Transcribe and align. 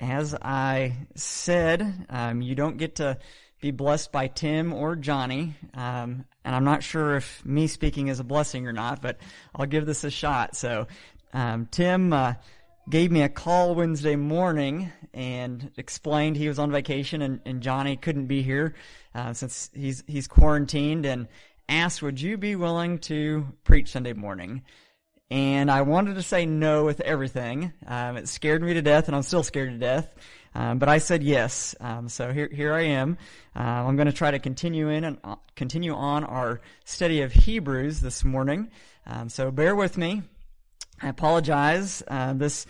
as 0.00 0.34
I 0.34 1.06
said, 1.14 2.06
um, 2.10 2.42
you 2.42 2.54
don't 2.54 2.76
get 2.76 2.96
to 2.96 3.18
be 3.60 3.70
blessed 3.70 4.12
by 4.12 4.26
Tim 4.26 4.72
or 4.72 4.96
Johnny. 4.96 5.54
Um, 5.72 6.24
and 6.44 6.54
I'm 6.54 6.64
not 6.64 6.82
sure 6.82 7.16
if 7.16 7.44
me 7.46 7.66
speaking 7.66 8.08
is 8.08 8.20
a 8.20 8.24
blessing 8.24 8.66
or 8.66 8.72
not, 8.72 9.00
but 9.00 9.18
I'll 9.54 9.66
give 9.66 9.86
this 9.86 10.04
a 10.04 10.10
shot. 10.10 10.56
So, 10.56 10.86
um, 11.32 11.66
Tim 11.70 12.12
uh, 12.12 12.34
gave 12.90 13.10
me 13.10 13.22
a 13.22 13.28
call 13.28 13.74
Wednesday 13.74 14.16
morning 14.16 14.92
and 15.14 15.70
explained 15.76 16.36
he 16.36 16.48
was 16.48 16.58
on 16.58 16.70
vacation 16.70 17.22
and, 17.22 17.40
and 17.46 17.62
Johnny 17.62 17.96
couldn't 17.96 18.26
be 18.26 18.42
here 18.42 18.74
uh, 19.14 19.32
since 19.32 19.70
he's 19.74 20.04
he's 20.06 20.26
quarantined 20.28 21.06
and 21.06 21.28
asked, 21.68 22.02
"Would 22.02 22.20
you 22.20 22.36
be 22.36 22.56
willing 22.56 22.98
to 23.00 23.46
preach 23.64 23.92
Sunday 23.92 24.12
morning?" 24.12 24.62
And 25.30 25.70
I 25.70 25.82
wanted 25.82 26.14
to 26.16 26.22
say 26.22 26.46
no 26.46 26.84
with 26.84 27.00
everything. 27.00 27.72
Um, 27.86 28.16
it 28.16 28.28
scared 28.28 28.62
me 28.62 28.74
to 28.74 28.82
death, 28.82 29.06
and 29.06 29.16
I'm 29.16 29.22
still 29.22 29.42
scared 29.42 29.70
to 29.70 29.78
death. 29.78 30.14
Um, 30.54 30.78
but 30.78 30.88
I 30.88 30.98
said 30.98 31.22
yes. 31.22 31.74
Um, 31.80 32.08
so 32.08 32.32
here, 32.32 32.48
here 32.52 32.72
I 32.72 32.82
am. 32.82 33.18
Uh, 33.56 33.60
I'm 33.60 33.96
going 33.96 34.06
to 34.06 34.12
try 34.12 34.30
to 34.30 34.38
continue 34.38 34.88
in 34.88 35.04
and 35.04 35.18
uh, 35.24 35.36
continue 35.56 35.94
on 35.94 36.24
our 36.24 36.60
study 36.84 37.22
of 37.22 37.32
Hebrews 37.32 38.00
this 38.00 38.24
morning. 38.24 38.70
Um, 39.06 39.28
so 39.28 39.50
bear 39.50 39.74
with 39.74 39.98
me. 39.98 40.22
I 41.02 41.08
apologize. 41.08 42.02
Uh, 42.06 42.34
this 42.34 42.66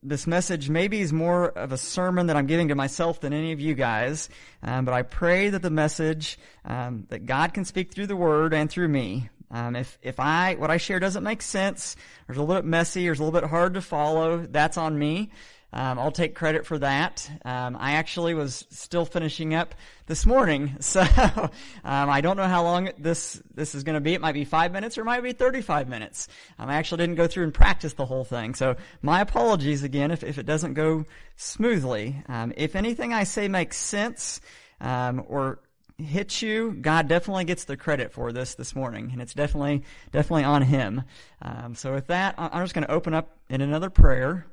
this 0.00 0.28
message 0.28 0.70
maybe 0.70 1.00
is 1.00 1.12
more 1.12 1.46
of 1.48 1.72
a 1.72 1.76
sermon 1.76 2.28
that 2.28 2.36
I'm 2.36 2.46
giving 2.46 2.68
to 2.68 2.76
myself 2.76 3.20
than 3.20 3.32
any 3.32 3.50
of 3.50 3.58
you 3.58 3.74
guys. 3.74 4.28
Um, 4.62 4.84
but 4.84 4.94
I 4.94 5.02
pray 5.02 5.48
that 5.50 5.60
the 5.60 5.70
message 5.70 6.38
that 6.64 7.26
God 7.26 7.52
can 7.52 7.64
speak 7.64 7.92
through 7.92 8.06
the 8.06 8.14
Word 8.14 8.54
and 8.54 8.70
through 8.70 8.88
me 8.88 9.28
um, 9.50 9.76
if 9.76 9.98
if 10.02 10.20
I 10.20 10.54
what 10.54 10.70
I 10.70 10.76
share 10.76 11.00
doesn't 11.00 11.24
make 11.24 11.42
sense, 11.42 11.96
or 12.28 12.32
is 12.32 12.38
a 12.38 12.42
little 12.42 12.62
bit 12.62 12.68
messy, 12.68 13.08
or 13.08 13.12
is 13.12 13.18
a 13.18 13.24
little 13.24 13.40
bit 13.40 13.48
hard 13.48 13.74
to 13.74 13.80
follow, 13.80 14.38
that's 14.38 14.76
on 14.76 14.98
me. 14.98 15.30
Um, 15.70 15.98
I'll 15.98 16.12
take 16.12 16.34
credit 16.34 16.64
for 16.64 16.78
that. 16.78 17.30
Um, 17.44 17.76
I 17.78 17.92
actually 17.92 18.32
was 18.32 18.64
still 18.70 19.04
finishing 19.04 19.52
up 19.54 19.74
this 20.06 20.24
morning, 20.24 20.76
so 20.80 21.02
um, 21.02 21.50
I 21.84 22.22
don't 22.22 22.38
know 22.38 22.46
how 22.46 22.62
long 22.62 22.90
this 22.98 23.42
this 23.54 23.74
is 23.74 23.84
going 23.84 23.94
to 23.94 24.00
be. 24.00 24.14
It 24.14 24.20
might 24.20 24.32
be 24.32 24.44
five 24.44 24.72
minutes, 24.72 24.96
or 24.96 25.02
it 25.02 25.04
might 25.04 25.22
be 25.22 25.32
thirty-five 25.32 25.88
minutes. 25.88 26.28
Um, 26.58 26.70
I 26.70 26.74
actually 26.74 26.98
didn't 26.98 27.16
go 27.16 27.26
through 27.26 27.44
and 27.44 27.54
practice 27.54 27.94
the 27.94 28.06
whole 28.06 28.24
thing, 28.24 28.54
so 28.54 28.76
my 29.02 29.20
apologies 29.20 29.82
again 29.82 30.10
if 30.10 30.24
if 30.24 30.38
it 30.38 30.46
doesn't 30.46 30.74
go 30.74 31.04
smoothly. 31.36 32.22
Um, 32.28 32.52
if 32.56 32.74
anything 32.74 33.12
I 33.12 33.24
say 33.24 33.48
makes 33.48 33.76
sense, 33.76 34.40
or 34.80 35.58
hits 35.98 36.42
you, 36.42 36.72
God 36.72 37.08
definitely 37.08 37.44
gets 37.44 37.64
the 37.64 37.76
credit 37.76 38.12
for 38.12 38.32
this 38.32 38.54
this 38.54 38.74
morning, 38.74 39.10
and 39.12 39.20
it's 39.20 39.34
definitely 39.34 39.82
definitely 40.12 40.44
on 40.44 40.62
Him. 40.62 41.02
Um, 41.42 41.74
so 41.74 41.92
with 41.92 42.06
that, 42.06 42.34
I'm 42.38 42.64
just 42.64 42.74
going 42.74 42.86
to 42.86 42.92
open 42.92 43.14
up 43.14 43.36
in 43.50 43.60
another 43.60 43.90
prayer. 43.90 44.46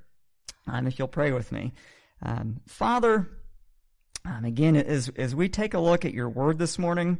Um, 0.67 0.87
if 0.87 0.97
you'll 0.97 1.07
pray 1.07 1.31
with 1.31 1.52
me, 1.52 1.73
um, 2.21 2.61
Father. 2.67 3.29
Um, 4.25 4.43
again, 4.43 4.75
as 4.75 5.09
as 5.17 5.35
we 5.35 5.49
take 5.49 5.75
a 5.75 5.79
look 5.79 6.03
at 6.03 6.13
Your 6.13 6.29
Word 6.29 6.57
this 6.57 6.79
morning, 6.79 7.19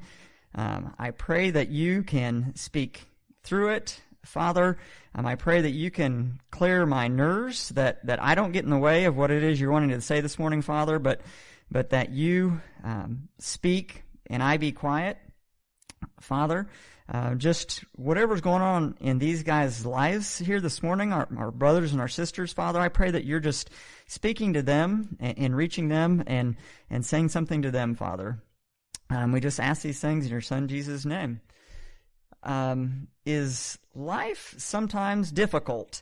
um, 0.56 0.96
I 0.98 1.12
pray 1.12 1.52
that 1.52 1.70
You 1.70 2.02
can 2.02 2.54
speak 2.56 3.08
through 3.44 3.70
it. 3.70 4.02
Father, 4.26 4.78
um, 5.14 5.26
I 5.26 5.36
pray 5.36 5.62
that 5.62 5.72
you 5.72 5.92
can 5.92 6.42
clear 6.52 6.86
my 6.86 7.08
nerves, 7.08 7.70
that, 7.70 8.06
that 8.06 8.22
I 8.22 8.36
don't 8.36 8.52
get 8.52 8.64
in 8.64 8.72
the 8.72 8.78
way 8.78 9.06
of 9.06 9.16
what 9.16 9.32
it 9.32 9.44
is 9.44 9.62
you're 9.62 9.72
wanting 9.72 9.90
to 9.90 10.02
say 10.02 10.20
this 10.20 10.40
morning, 10.40 10.62
Father, 10.62 11.00
but, 11.00 11.22
but 11.72 11.92
that 11.92 12.10
you 12.10 12.60
um, 12.84 13.30
speak 13.38 14.04
and 14.28 14.42
I 14.44 14.58
be 14.58 14.72
quiet. 14.72 15.18
Father, 16.20 16.68
uh, 17.12 17.36
just 17.36 17.84
whatever's 17.96 18.42
going 18.42 18.62
on 18.62 18.96
in 19.00 19.20
these 19.20 19.44
guys' 19.44 19.86
lives 19.86 20.40
here 20.40 20.60
this 20.60 20.82
morning, 20.82 21.14
our, 21.14 21.28
our, 21.38 21.52
brothers 21.52 21.92
and 21.92 22.02
our 22.02 22.08
sisters, 22.08 22.52
Father, 22.52 22.80
I 22.80 22.90
pray 22.90 23.12
that 23.12 23.26
you're 23.26 23.40
just 23.40 23.70
speaking 24.08 24.54
to 24.54 24.64
them 24.64 25.16
and, 25.20 25.38
and 25.38 25.56
reaching 25.56 25.88
them 25.88 26.24
and, 26.26 26.56
and 26.90 27.06
saying 27.06 27.30
something 27.30 27.62
to 27.62 27.72
them, 27.72 27.96
Father. 27.96 28.42
Um, 29.12 29.32
we 29.32 29.40
just 29.40 29.60
ask 29.60 29.84
these 29.84 30.00
things 30.00 30.26
in 30.26 30.32
your 30.32 30.42
Son 30.42 30.68
Jesus' 30.68 31.06
name. 31.06 31.42
Um, 32.42 33.08
is 33.26 33.78
life 33.94 34.56
sometimes 34.58 35.32
difficult? 35.32 36.02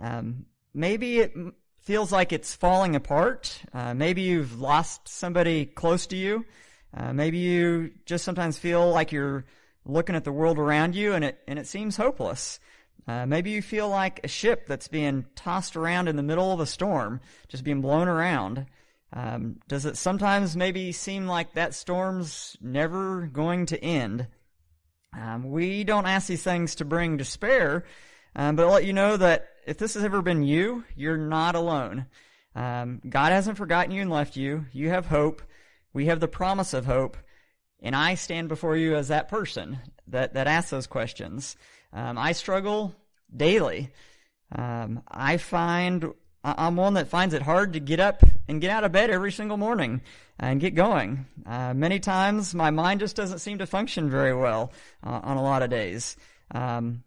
Um, 0.00 0.46
maybe 0.72 1.18
it 1.18 1.34
feels 1.80 2.12
like 2.12 2.32
it's 2.32 2.54
falling 2.54 2.94
apart. 2.94 3.60
Uh, 3.72 3.94
maybe 3.94 4.22
you've 4.22 4.60
lost 4.60 5.08
somebody 5.08 5.66
close 5.66 6.06
to 6.08 6.16
you. 6.16 6.44
Uh, 6.96 7.12
maybe 7.12 7.38
you 7.38 7.92
just 8.06 8.24
sometimes 8.24 8.58
feel 8.58 8.90
like 8.90 9.12
you're 9.12 9.44
looking 9.84 10.16
at 10.16 10.24
the 10.24 10.32
world 10.32 10.58
around 10.58 10.94
you 10.94 11.14
and 11.14 11.24
it 11.24 11.38
and 11.46 11.58
it 11.58 11.66
seems 11.66 11.96
hopeless. 11.96 12.60
Uh, 13.06 13.24
maybe 13.24 13.50
you 13.50 13.62
feel 13.62 13.88
like 13.88 14.20
a 14.22 14.28
ship 14.28 14.66
that's 14.66 14.88
being 14.88 15.24
tossed 15.34 15.76
around 15.76 16.08
in 16.08 16.16
the 16.16 16.22
middle 16.22 16.52
of 16.52 16.60
a 16.60 16.66
storm, 16.66 17.20
just 17.48 17.64
being 17.64 17.80
blown 17.80 18.06
around. 18.06 18.66
Um, 19.12 19.60
does 19.66 19.86
it 19.86 19.96
sometimes 19.96 20.56
maybe 20.56 20.92
seem 20.92 21.26
like 21.26 21.54
that 21.54 21.74
storm's 21.74 22.56
never 22.60 23.26
going 23.26 23.66
to 23.66 23.82
end? 23.82 24.26
Um, 25.18 25.50
we 25.50 25.84
don't 25.84 26.06
ask 26.06 26.26
these 26.26 26.42
things 26.42 26.74
to 26.76 26.84
bring 26.84 27.16
despair, 27.16 27.84
um, 28.36 28.56
but 28.56 28.66
I'll 28.66 28.72
let 28.72 28.84
you 28.84 28.92
know 28.92 29.16
that 29.16 29.48
if 29.66 29.78
this 29.78 29.94
has 29.94 30.04
ever 30.04 30.20
been 30.20 30.42
you, 30.42 30.84
you're 30.94 31.16
not 31.16 31.54
alone. 31.54 32.06
Um, 32.54 33.00
God 33.08 33.32
hasn't 33.32 33.56
forgotten 33.56 33.90
you 33.92 34.02
and 34.02 34.10
left 34.10 34.36
you. 34.36 34.66
You 34.72 34.90
have 34.90 35.06
hope. 35.06 35.40
We 35.98 36.06
have 36.06 36.20
the 36.20 36.28
promise 36.28 36.74
of 36.74 36.86
hope, 36.86 37.16
and 37.82 37.96
I 37.96 38.14
stand 38.14 38.48
before 38.48 38.76
you 38.76 38.94
as 38.94 39.08
that 39.08 39.26
person 39.28 39.80
that, 40.06 40.34
that 40.34 40.46
asks 40.46 40.70
those 40.70 40.86
questions. 40.86 41.56
Um, 41.92 42.16
I 42.16 42.30
struggle 42.30 42.94
daily. 43.36 43.90
Um, 44.54 45.02
I 45.08 45.38
find 45.38 46.14
I'm 46.44 46.76
one 46.76 46.94
that 46.94 47.08
finds 47.08 47.34
it 47.34 47.42
hard 47.42 47.72
to 47.72 47.80
get 47.80 47.98
up 47.98 48.22
and 48.46 48.60
get 48.60 48.70
out 48.70 48.84
of 48.84 48.92
bed 48.92 49.10
every 49.10 49.32
single 49.32 49.56
morning 49.56 50.02
and 50.38 50.60
get 50.60 50.76
going. 50.76 51.26
Uh, 51.44 51.74
many 51.74 51.98
times 51.98 52.54
my 52.54 52.70
mind 52.70 53.00
just 53.00 53.16
doesn't 53.16 53.40
seem 53.40 53.58
to 53.58 53.66
function 53.66 54.08
very 54.08 54.36
well 54.36 54.72
uh, 55.02 55.18
on 55.24 55.36
a 55.36 55.42
lot 55.42 55.64
of 55.64 55.70
days. 55.70 56.16
Um, 56.52 57.02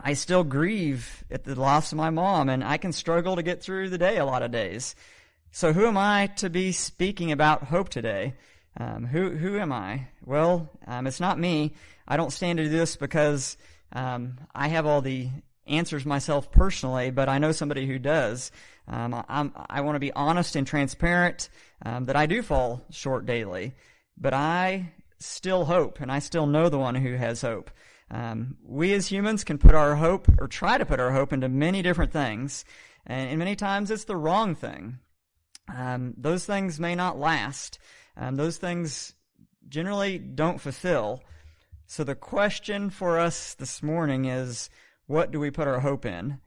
I 0.00 0.14
still 0.14 0.44
grieve 0.44 1.24
at 1.30 1.44
the 1.44 1.60
loss 1.60 1.92
of 1.92 1.98
my 1.98 2.08
mom, 2.08 2.48
and 2.48 2.64
I 2.64 2.78
can 2.78 2.92
struggle 2.92 3.36
to 3.36 3.42
get 3.42 3.62
through 3.62 3.90
the 3.90 3.98
day 3.98 4.16
a 4.16 4.24
lot 4.24 4.42
of 4.42 4.50
days. 4.50 4.94
So 5.54 5.72
who 5.72 5.86
am 5.86 5.96
I 5.96 6.26
to 6.38 6.50
be 6.50 6.72
speaking 6.72 7.30
about 7.30 7.62
hope 7.62 7.88
today? 7.88 8.34
Um, 8.76 9.06
who 9.06 9.30
who 9.30 9.56
am 9.56 9.70
I? 9.70 10.08
Well, 10.24 10.68
um, 10.84 11.06
it's 11.06 11.20
not 11.20 11.38
me. 11.38 11.74
I 12.08 12.16
don't 12.16 12.32
stand 12.32 12.56
to 12.56 12.64
do 12.64 12.70
this 12.70 12.96
because 12.96 13.56
um, 13.92 14.40
I 14.52 14.66
have 14.66 14.84
all 14.84 15.00
the 15.00 15.28
answers 15.68 16.04
myself 16.04 16.50
personally, 16.50 17.12
but 17.12 17.28
I 17.28 17.38
know 17.38 17.52
somebody 17.52 17.86
who 17.86 18.00
does. 18.00 18.50
Um, 18.88 19.24
I'm, 19.28 19.52
i 19.70 19.80
want 19.82 19.94
to 19.94 20.00
be 20.00 20.12
honest 20.12 20.56
and 20.56 20.66
transparent 20.66 21.48
um, 21.86 22.06
that 22.06 22.16
I 22.16 22.26
do 22.26 22.42
fall 22.42 22.84
short 22.90 23.24
daily, 23.24 23.74
but 24.18 24.34
I 24.34 24.92
still 25.20 25.66
hope, 25.66 26.00
and 26.00 26.10
I 26.10 26.18
still 26.18 26.46
know 26.46 26.68
the 26.68 26.80
one 26.80 26.96
who 26.96 27.14
has 27.14 27.42
hope. 27.42 27.70
Um, 28.10 28.56
we 28.66 28.92
as 28.92 29.06
humans 29.06 29.44
can 29.44 29.58
put 29.58 29.76
our 29.76 29.94
hope, 29.94 30.26
or 30.40 30.48
try 30.48 30.78
to 30.78 30.84
put 30.84 30.98
our 30.98 31.12
hope, 31.12 31.32
into 31.32 31.48
many 31.48 31.80
different 31.80 32.12
things, 32.12 32.64
and, 33.06 33.30
and 33.30 33.38
many 33.38 33.54
times 33.54 33.92
it's 33.92 34.06
the 34.06 34.16
wrong 34.16 34.56
thing 34.56 34.98
um, 35.68 36.14
those 36.16 36.44
things 36.44 36.80
may 36.80 36.94
not 36.94 37.18
last. 37.18 37.78
Um, 38.16 38.36
those 38.36 38.58
things 38.58 39.14
generally 39.68 40.18
don't 40.18 40.60
fulfill. 40.60 41.22
So 41.86 42.04
the 42.04 42.14
question 42.14 42.90
for 42.90 43.18
us 43.18 43.54
this 43.54 43.82
morning 43.82 44.24
is, 44.24 44.70
what 45.06 45.30
do 45.30 45.38
we 45.38 45.50
put 45.50 45.68
our 45.68 45.80
hope 45.80 46.06
in? 46.06 46.38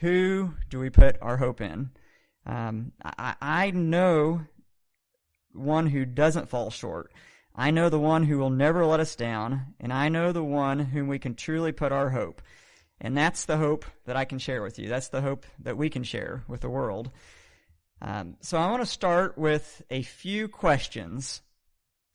Who 0.00 0.54
do 0.68 0.78
we 0.78 0.90
put 0.90 1.16
our 1.20 1.36
hope 1.36 1.60
in? 1.60 1.90
Um, 2.44 2.92
I, 3.02 3.34
I 3.40 3.70
know 3.70 4.42
one 5.52 5.86
who 5.86 6.04
doesn't 6.04 6.48
fall 6.48 6.70
short. 6.70 7.12
I 7.54 7.70
know 7.70 7.88
the 7.88 7.98
one 7.98 8.24
who 8.24 8.38
will 8.38 8.50
never 8.50 8.84
let 8.84 9.00
us 9.00 9.16
down, 9.16 9.74
and 9.80 9.92
I 9.92 10.08
know 10.08 10.30
the 10.30 10.44
one 10.44 10.78
whom 10.78 11.08
we 11.08 11.18
can 11.18 11.34
truly 11.34 11.72
put 11.72 11.90
our 11.90 12.10
hope. 12.10 12.42
And 13.00 13.16
that's 13.16 13.46
the 13.46 13.56
hope 13.56 13.84
that 14.04 14.16
I 14.16 14.24
can 14.24 14.38
share 14.38 14.62
with 14.62 14.78
you. 14.78 14.88
That's 14.88 15.08
the 15.08 15.22
hope 15.22 15.46
that 15.60 15.76
we 15.76 15.88
can 15.90 16.02
share 16.02 16.44
with 16.48 16.60
the 16.60 16.70
world. 16.70 17.10
Um, 18.02 18.36
so 18.40 18.58
I 18.58 18.70
want 18.70 18.82
to 18.82 18.86
start 18.86 19.38
with 19.38 19.82
a 19.90 20.02
few 20.02 20.48
questions. 20.48 21.40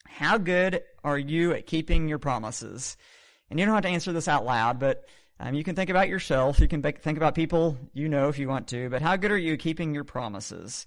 How 0.05 0.37
good 0.37 0.83
are 1.03 1.17
you 1.17 1.53
at 1.53 1.65
keeping 1.65 2.07
your 2.07 2.19
promises? 2.19 2.97
And 3.49 3.59
you 3.59 3.65
don't 3.65 3.75
have 3.75 3.83
to 3.83 3.89
answer 3.89 4.13
this 4.13 4.27
out 4.27 4.45
loud, 4.45 4.79
but 4.79 5.05
um, 5.39 5.55
you 5.55 5.63
can 5.63 5.75
think 5.75 5.89
about 5.89 6.07
yourself. 6.07 6.59
You 6.59 6.67
can 6.67 6.83
think 6.83 7.17
about 7.17 7.33
people 7.33 7.77
you 7.93 8.07
know 8.07 8.29
if 8.29 8.37
you 8.37 8.47
want 8.47 8.67
to. 8.69 8.89
But 8.89 9.01
how 9.01 9.15
good 9.15 9.31
are 9.31 9.37
you 9.37 9.57
keeping 9.57 9.93
your 9.93 10.03
promises? 10.03 10.85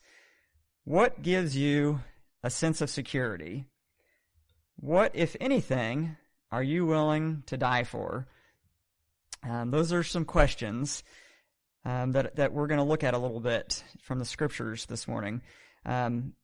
What 0.85 1.23
gives 1.23 1.57
you 1.57 2.01
a 2.43 2.51
sense 2.51 2.81
of 2.81 2.91
security? 2.91 3.67
What, 4.77 5.13
if 5.15 5.37
anything, 5.41 6.17
are 6.53 6.63
you 6.63 6.87
willing 6.87 7.43
to 7.47 7.57
die 7.57 7.85
for? 7.85 8.29
Um, 9.43 9.71
those 9.71 9.93
are 9.93 10.03
some 10.03 10.25
questions 10.25 11.03
um, 11.85 12.13
that 12.13 12.37
that 12.37 12.53
we're 12.53 12.67
going 12.67 12.79
to 12.79 12.85
look 12.85 13.05
at 13.05 13.15
a 13.15 13.19
little 13.19 13.41
bit 13.41 13.83
from 14.03 14.19
the 14.19 14.25
scriptures 14.25 14.87
this 14.87 15.07
morning. 15.09 15.43
Um, 15.85 16.35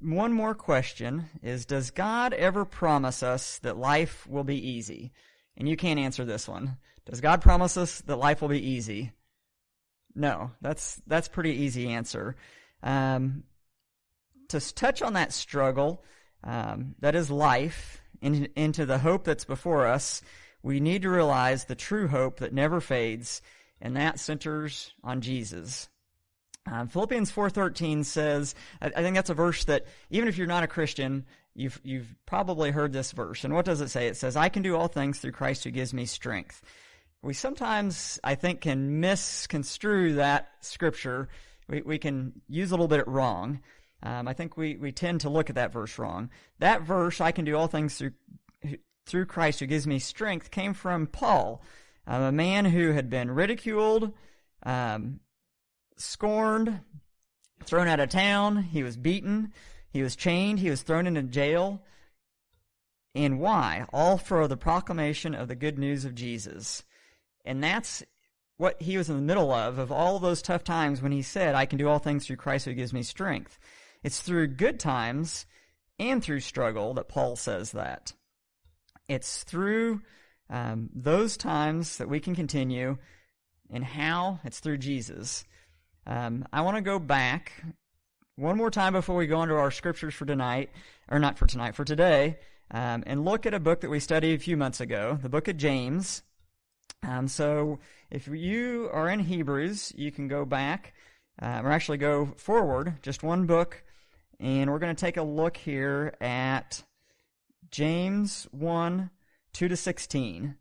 one 0.00 0.32
more 0.32 0.54
question 0.54 1.28
is: 1.42 1.66
Does 1.66 1.90
God 1.90 2.32
ever 2.34 2.64
promise 2.64 3.22
us 3.22 3.58
that 3.60 3.76
life 3.76 4.26
will 4.26 4.44
be 4.44 4.70
easy? 4.70 5.12
And 5.56 5.68
you 5.68 5.76
can't 5.76 5.98
answer 5.98 6.24
this 6.24 6.46
one. 6.46 6.76
Does 7.04 7.20
God 7.20 7.42
promise 7.42 7.76
us 7.76 8.00
that 8.02 8.16
life 8.16 8.40
will 8.40 8.48
be 8.48 8.70
easy? 8.70 9.12
No, 10.14 10.52
that's 10.60 11.00
that's 11.06 11.28
pretty 11.28 11.52
easy 11.52 11.88
answer. 11.88 12.36
um, 12.82 13.44
to 14.48 14.74
touch 14.74 15.02
on 15.02 15.12
that 15.14 15.32
struggle 15.32 16.02
um, 16.44 16.94
that 17.00 17.14
is 17.14 17.30
life 17.30 18.00
in, 18.20 18.48
into 18.56 18.86
the 18.86 18.98
hope 18.98 19.24
that's 19.24 19.44
before 19.44 19.86
us, 19.86 20.22
we 20.62 20.80
need 20.80 21.02
to 21.02 21.10
realize 21.10 21.64
the 21.64 21.74
true 21.74 22.08
hope 22.08 22.38
that 22.40 22.52
never 22.52 22.80
fades, 22.80 23.42
and 23.80 23.96
that 23.96 24.20
centers 24.20 24.92
on 25.02 25.20
Jesus. 25.20 25.88
Um, 26.70 26.88
Philippians 26.88 27.32
4:13 27.32 28.04
says, 28.04 28.54
I, 28.80 28.86
I 28.86 29.02
think 29.02 29.14
that's 29.16 29.30
a 29.30 29.34
verse 29.34 29.64
that 29.64 29.86
even 30.10 30.28
if 30.28 30.36
you're 30.36 30.46
not 30.46 30.64
a 30.64 30.68
Christian, 30.68 31.24
you've 31.54 31.80
you've 31.82 32.14
probably 32.26 32.70
heard 32.70 32.92
this 32.92 33.12
verse. 33.12 33.44
And 33.44 33.54
what 33.54 33.64
does 33.64 33.80
it 33.80 33.88
say? 33.88 34.06
It 34.06 34.16
says, 34.16 34.36
"I 34.36 34.48
can 34.48 34.62
do 34.62 34.76
all 34.76 34.88
things 34.88 35.18
through 35.18 35.32
Christ 35.32 35.64
who 35.64 35.70
gives 35.70 35.94
me 35.94 36.06
strength." 36.06 36.62
We 37.22 37.34
sometimes, 37.34 38.20
I 38.22 38.36
think, 38.36 38.60
can 38.60 39.00
misconstrue 39.00 40.14
that 40.14 40.50
scripture. 40.60 41.28
We 41.68 41.82
we 41.82 41.98
can 41.98 42.40
use 42.48 42.70
a 42.70 42.74
little 42.74 42.88
bit 42.88 43.08
wrong. 43.08 43.60
Um, 44.02 44.28
I 44.28 44.32
think 44.32 44.56
we 44.56 44.76
we 44.76 44.92
tend 44.92 45.22
to 45.22 45.30
look 45.30 45.50
at 45.50 45.56
that 45.56 45.72
verse 45.72 45.98
wrong. 45.98 46.30
That 46.60 46.82
verse, 46.82 47.20
"I 47.20 47.32
can 47.32 47.44
do 47.44 47.56
all 47.56 47.66
things 47.66 47.96
through 47.96 48.12
through 49.06 49.26
Christ 49.26 49.60
who 49.60 49.66
gives 49.66 49.86
me 49.86 49.98
strength," 49.98 50.50
came 50.50 50.74
from 50.74 51.06
Paul, 51.06 51.62
um, 52.08 52.22
a 52.22 52.32
man 52.32 52.64
who 52.64 52.90
had 52.92 53.08
been 53.08 53.30
ridiculed. 53.30 54.12
Um, 54.64 55.20
scorned, 55.98 56.80
thrown 57.64 57.88
out 57.88 58.00
of 58.00 58.08
town, 58.08 58.62
he 58.62 58.82
was 58.82 58.96
beaten, 58.96 59.52
he 59.90 60.02
was 60.02 60.16
chained, 60.16 60.58
he 60.60 60.70
was 60.70 60.82
thrown 60.82 61.06
into 61.06 61.22
jail. 61.22 61.82
And 63.14 63.40
why? 63.40 63.86
All 63.92 64.16
for 64.16 64.46
the 64.46 64.56
proclamation 64.56 65.34
of 65.34 65.48
the 65.48 65.56
good 65.56 65.78
news 65.78 66.04
of 66.04 66.14
Jesus. 66.14 66.84
And 67.44 67.62
that's 67.62 68.02
what 68.58 68.80
he 68.82 68.96
was 68.96 69.08
in 69.08 69.16
the 69.16 69.22
middle 69.22 69.52
of, 69.52 69.78
of 69.78 69.90
all 69.90 70.18
those 70.18 70.42
tough 70.42 70.62
times 70.62 71.00
when 71.00 71.12
he 71.12 71.22
said, 71.22 71.54
I 71.54 71.66
can 71.66 71.78
do 71.78 71.88
all 71.88 71.98
things 71.98 72.26
through 72.26 72.36
Christ 72.36 72.64
who 72.64 72.74
gives 72.74 72.92
me 72.92 73.02
strength. 73.02 73.58
It's 74.02 74.20
through 74.20 74.48
good 74.48 74.78
times 74.78 75.46
and 75.98 76.22
through 76.22 76.40
struggle 76.40 76.94
that 76.94 77.08
Paul 77.08 77.36
says 77.36 77.72
that. 77.72 78.12
It's 79.08 79.42
through 79.42 80.02
um, 80.50 80.90
those 80.94 81.36
times 81.36 81.98
that 81.98 82.08
we 82.08 82.20
can 82.20 82.34
continue. 82.34 82.98
And 83.70 83.84
how? 83.84 84.40
It's 84.44 84.60
through 84.60 84.78
Jesus. 84.78 85.44
Um, 86.06 86.46
I 86.52 86.62
want 86.62 86.76
to 86.76 86.82
go 86.82 86.98
back 86.98 87.52
one 88.36 88.56
more 88.56 88.70
time 88.70 88.92
before 88.92 89.16
we 89.16 89.26
go 89.26 89.42
into 89.42 89.56
our 89.56 89.70
scriptures 89.70 90.14
for 90.14 90.24
tonight, 90.24 90.70
or 91.10 91.18
not 91.18 91.36
for 91.36 91.46
tonight, 91.46 91.74
for 91.74 91.84
today, 91.84 92.38
um, 92.70 93.02
and 93.06 93.24
look 93.24 93.46
at 93.46 93.52
a 93.52 93.60
book 93.60 93.80
that 93.80 93.90
we 93.90 94.00
studied 94.00 94.34
a 94.34 94.38
few 94.38 94.56
months 94.56 94.80
ago, 94.80 95.18
the 95.20 95.28
book 95.28 95.48
of 95.48 95.56
James. 95.56 96.22
Um, 97.02 97.28
so 97.28 97.78
if 98.10 98.28
you 98.28 98.88
are 98.92 99.08
in 99.08 99.20
Hebrews, 99.20 99.92
you 99.96 100.12
can 100.12 100.28
go 100.28 100.44
back, 100.44 100.94
um, 101.42 101.66
or 101.66 101.72
actually 101.72 101.98
go 101.98 102.26
forward, 102.36 102.94
just 103.02 103.22
one 103.22 103.46
book, 103.46 103.82
and 104.40 104.70
we're 104.70 104.78
going 104.78 104.94
to 104.94 105.00
take 105.00 105.16
a 105.16 105.22
look 105.22 105.56
here 105.56 106.14
at 106.20 106.82
James 107.70 108.46
1, 108.52 109.10
2 109.52 109.68
to 109.68 109.76
16. 109.76 110.56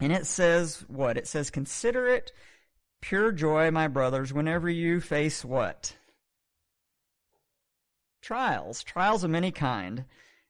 And 0.00 0.12
it 0.12 0.26
says 0.26 0.84
what? 0.88 1.16
It 1.16 1.26
says, 1.26 1.50
Consider 1.50 2.08
it 2.08 2.32
pure 3.00 3.32
joy, 3.32 3.70
my 3.70 3.88
brothers, 3.88 4.32
whenever 4.32 4.68
you 4.68 5.00
face 5.00 5.44
what? 5.44 5.96
Trials. 8.22 8.82
Trials 8.82 9.24
of 9.24 9.30
many 9.30 9.50
kind. 9.50 10.04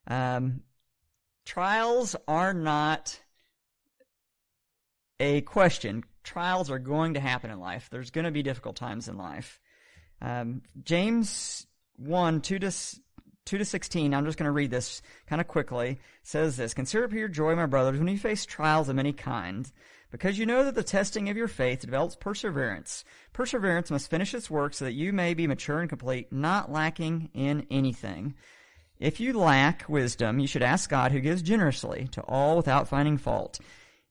Um, 0.07 0.63
trials 1.45 2.15
are 2.29 2.55
not 2.55 3.21
a 5.19 5.41
question. 5.43 6.05
Trials 6.23 6.71
are 6.71 6.79
going 6.79 7.15
to 7.15 7.21
happen 7.21 7.51
in 7.51 7.61
life. 7.61 7.89
There's 7.91 8.11
going 8.11 8.25
to 8.25 8.31
be 8.31 8.43
difficult 8.43 8.77
times 8.77 9.09
in 9.09 9.17
life. 9.17 9.61
Um, 10.23 10.63
James 10.85 11.67
1, 11.97 12.41
2 12.41 12.59
to, 12.61 12.73
2 13.45 13.59
to 13.59 13.65
16, 13.65 14.15
I'm 14.15 14.25
just 14.25 14.39
going 14.39 14.47
to 14.47 14.53
read 14.53 14.71
this 14.71 15.03
kind 15.27 15.41
of 15.41 15.49
quickly, 15.49 16.01
says 16.23 16.57
this, 16.57 16.75
Consider 16.75 17.09
pure 17.09 17.29
joy, 17.29 17.55
my 17.55 17.67
brothers, 17.67 17.99
when 17.99 18.09
you 18.09 18.19
face 18.19 18.47
trials 18.47 18.89
of 18.89 18.97
many 18.97 19.13
kinds, 19.13 19.73
because 20.11 20.39
you 20.39 20.47
know 20.47 20.65
that 20.65 20.75
the 20.75 20.83
testing 20.83 21.29
of 21.29 21.37
your 21.37 21.49
faith 21.49 21.81
develops 21.81 22.17
perseverance. 22.17 23.05
Perseverance 23.33 23.91
must 23.91 24.09
finish 24.09 24.33
its 24.33 24.51
work 24.51 24.73
so 24.73 24.85
that 24.85 24.93
you 24.93 25.13
may 25.13 25.35
be 25.35 25.47
mature 25.47 25.81
and 25.81 25.89
complete, 25.89 26.33
not 26.33 26.71
lacking 26.71 27.31
in 27.35 27.67
anything. 27.71 28.35
If 28.99 29.21
you 29.21 29.33
lack 29.33 29.85
wisdom, 29.89 30.39
you 30.39 30.47
should 30.47 30.63
ask 30.63 30.89
God 30.89 31.13
who 31.13 31.21
gives 31.21 31.43
generously 31.43 32.09
to 32.13 32.23
all 32.23 32.57
without 32.57 32.89
finding 32.89 33.19
fault, 33.19 33.59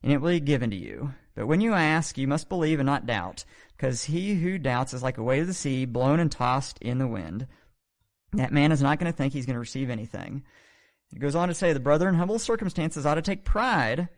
and 0.02 0.12
it 0.12 0.20
will 0.20 0.30
be 0.30 0.40
given 0.40 0.70
to 0.70 0.76
you. 0.76 1.14
But 1.34 1.46
when 1.46 1.60
you 1.60 1.74
ask, 1.74 2.16
you 2.16 2.28
must 2.28 2.48
believe 2.48 2.78
and 2.78 2.86
not 2.86 3.06
doubt, 3.06 3.44
because 3.76 4.04
he 4.04 4.34
who 4.34 4.58
doubts 4.58 4.94
is 4.94 5.02
like 5.02 5.18
a 5.18 5.22
wave 5.22 5.42
of 5.42 5.48
the 5.48 5.54
sea, 5.54 5.84
blown 5.84 6.20
and 6.20 6.30
tossed 6.30 6.78
in 6.78 6.98
the 6.98 7.08
wind. 7.08 7.48
That 8.36 8.52
man 8.52 8.72
is 8.72 8.82
not 8.82 8.98
going 8.98 9.10
to 9.10 9.16
think 9.16 9.32
he's 9.32 9.46
going 9.46 9.54
to 9.54 9.60
receive 9.60 9.90
anything. 9.90 10.42
It 11.12 11.20
goes 11.20 11.34
on 11.34 11.48
to 11.48 11.54
say, 11.54 11.72
the 11.72 11.80
brother 11.80 12.08
in 12.08 12.16
humble 12.16 12.38
circumstances 12.38 13.06
ought 13.06 13.14
to 13.14 13.22
take 13.22 13.44
pride 13.44 14.08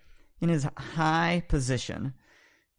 in 0.41 0.49
his 0.49 0.67
high 0.77 1.43
position. 1.49 2.15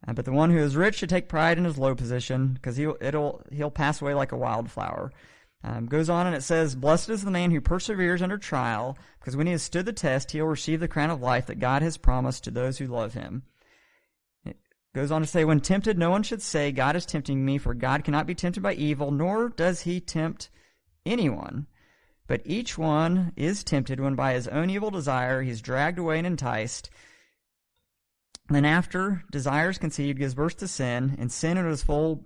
Uh, 0.06 0.12
but 0.12 0.24
the 0.24 0.32
one 0.32 0.50
who 0.50 0.58
is 0.58 0.76
rich 0.76 0.96
should 0.96 1.08
take 1.08 1.28
pride 1.28 1.58
in 1.58 1.64
his 1.64 1.78
low 1.78 1.94
position, 1.94 2.54
because 2.54 2.76
he'll 2.76 2.96
it'll 3.00 3.42
he'll 3.50 3.70
pass 3.70 4.00
away 4.00 4.14
like 4.14 4.32
a 4.32 4.36
wildflower. 4.36 5.12
Um, 5.64 5.86
goes 5.86 6.08
on 6.08 6.26
and 6.26 6.36
it 6.36 6.42
says, 6.42 6.76
"Blessed 6.76 7.08
is 7.08 7.24
the 7.24 7.32
man 7.32 7.50
who 7.50 7.60
perseveres 7.60 8.22
under 8.22 8.38
trial, 8.38 8.96
because 9.18 9.36
when 9.36 9.46
he 9.46 9.52
has 9.52 9.62
stood 9.62 9.86
the 9.86 9.92
test, 9.92 10.30
he'll 10.30 10.46
receive 10.46 10.78
the 10.78 10.86
crown 10.86 11.10
of 11.10 11.20
life 11.20 11.46
that 11.46 11.58
God 11.58 11.82
has 11.82 11.96
promised 11.96 12.44
to 12.44 12.52
those 12.52 12.78
who 12.78 12.86
love 12.86 13.14
Him." 13.14 13.42
It 14.44 14.56
goes 14.94 15.10
on 15.10 15.20
to 15.20 15.26
say, 15.26 15.44
"When 15.44 15.60
tempted, 15.60 15.98
no 15.98 16.10
one 16.10 16.22
should 16.22 16.42
say, 16.42 16.70
God 16.70 16.94
is 16.94 17.04
tempting 17.04 17.44
me, 17.44 17.58
for 17.58 17.74
God 17.74 18.04
cannot 18.04 18.26
be 18.26 18.36
tempted 18.36 18.62
by 18.62 18.74
evil, 18.74 19.10
nor 19.10 19.48
does 19.48 19.80
He 19.80 20.00
tempt 20.00 20.48
anyone." 21.08 21.66
But 22.28 22.42
each 22.44 22.76
one 22.76 23.32
is 23.36 23.64
tempted 23.64 23.98
when 23.98 24.14
by 24.14 24.34
his 24.34 24.46
own 24.48 24.68
evil 24.70 24.90
desire 24.90 25.42
he 25.42 25.50
is 25.50 25.62
dragged 25.62 25.98
away 25.98 26.18
and 26.18 26.26
enticed. 26.26 26.90
Then 28.48 28.64
after 28.64 29.24
desire 29.30 29.72
conceived 29.72 30.18
gives 30.18 30.34
birth 30.34 30.58
to 30.58 30.68
sin, 30.68 31.16
and 31.18 31.32
sin 31.32 31.56
when 31.56 31.66
it 31.66 31.70
is 31.70 31.82
full 31.82 32.24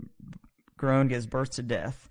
grown 0.76 1.08
gives 1.08 1.26
birth 1.26 1.50
to 1.52 1.62
death. 1.62 2.08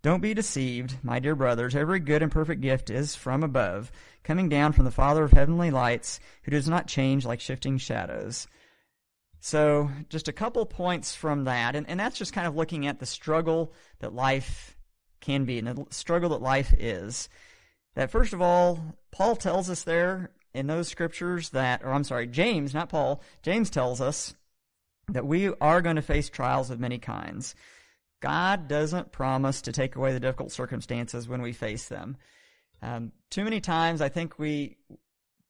Don't 0.00 0.20
be 0.20 0.34
deceived, 0.34 0.96
my 1.02 1.18
dear 1.18 1.34
brothers. 1.34 1.74
Every 1.74 2.00
good 2.00 2.22
and 2.22 2.32
perfect 2.32 2.60
gift 2.60 2.90
is 2.90 3.14
from 3.16 3.42
above, 3.42 3.90
coming 4.22 4.50
down 4.50 4.72
from 4.72 4.84
the 4.84 4.90
Father 4.90 5.24
of 5.24 5.32
heavenly 5.32 5.70
lights, 5.70 6.20
who 6.42 6.50
does 6.50 6.68
not 6.68 6.86
change 6.86 7.24
like 7.24 7.40
shifting 7.40 7.78
shadows. 7.78 8.46
So, 9.40 9.90
just 10.08 10.28
a 10.28 10.32
couple 10.32 10.64
points 10.66 11.14
from 11.14 11.44
that, 11.44 11.74
and, 11.74 11.88
and 11.88 12.00
that's 12.00 12.18
just 12.18 12.32
kind 12.32 12.46
of 12.46 12.56
looking 12.56 12.86
at 12.86 12.98
the 12.98 13.06
struggle 13.06 13.72
that 14.00 14.14
life 14.14 14.73
can 15.24 15.44
be 15.44 15.58
and 15.58 15.66
the 15.66 15.86
struggle 15.90 16.30
that 16.30 16.42
life 16.42 16.74
is. 16.78 17.28
That 17.94 18.10
first 18.10 18.32
of 18.32 18.42
all, 18.42 18.96
Paul 19.10 19.36
tells 19.36 19.70
us 19.70 19.84
there 19.84 20.30
in 20.52 20.66
those 20.66 20.88
scriptures 20.88 21.50
that, 21.50 21.82
or 21.82 21.92
I'm 21.92 22.04
sorry, 22.04 22.26
James, 22.26 22.74
not 22.74 22.88
Paul, 22.88 23.22
James 23.42 23.70
tells 23.70 24.00
us 24.00 24.34
that 25.08 25.26
we 25.26 25.52
are 25.60 25.82
going 25.82 25.96
to 25.96 26.02
face 26.02 26.28
trials 26.28 26.70
of 26.70 26.80
many 26.80 26.98
kinds. 26.98 27.54
God 28.20 28.68
doesn't 28.68 29.12
promise 29.12 29.62
to 29.62 29.72
take 29.72 29.96
away 29.96 30.12
the 30.12 30.20
difficult 30.20 30.50
circumstances 30.50 31.28
when 31.28 31.42
we 31.42 31.52
face 31.52 31.88
them. 31.88 32.16
Um, 32.82 33.12
too 33.30 33.44
many 33.44 33.60
times, 33.60 34.00
I 34.00 34.08
think 34.08 34.38
we 34.38 34.76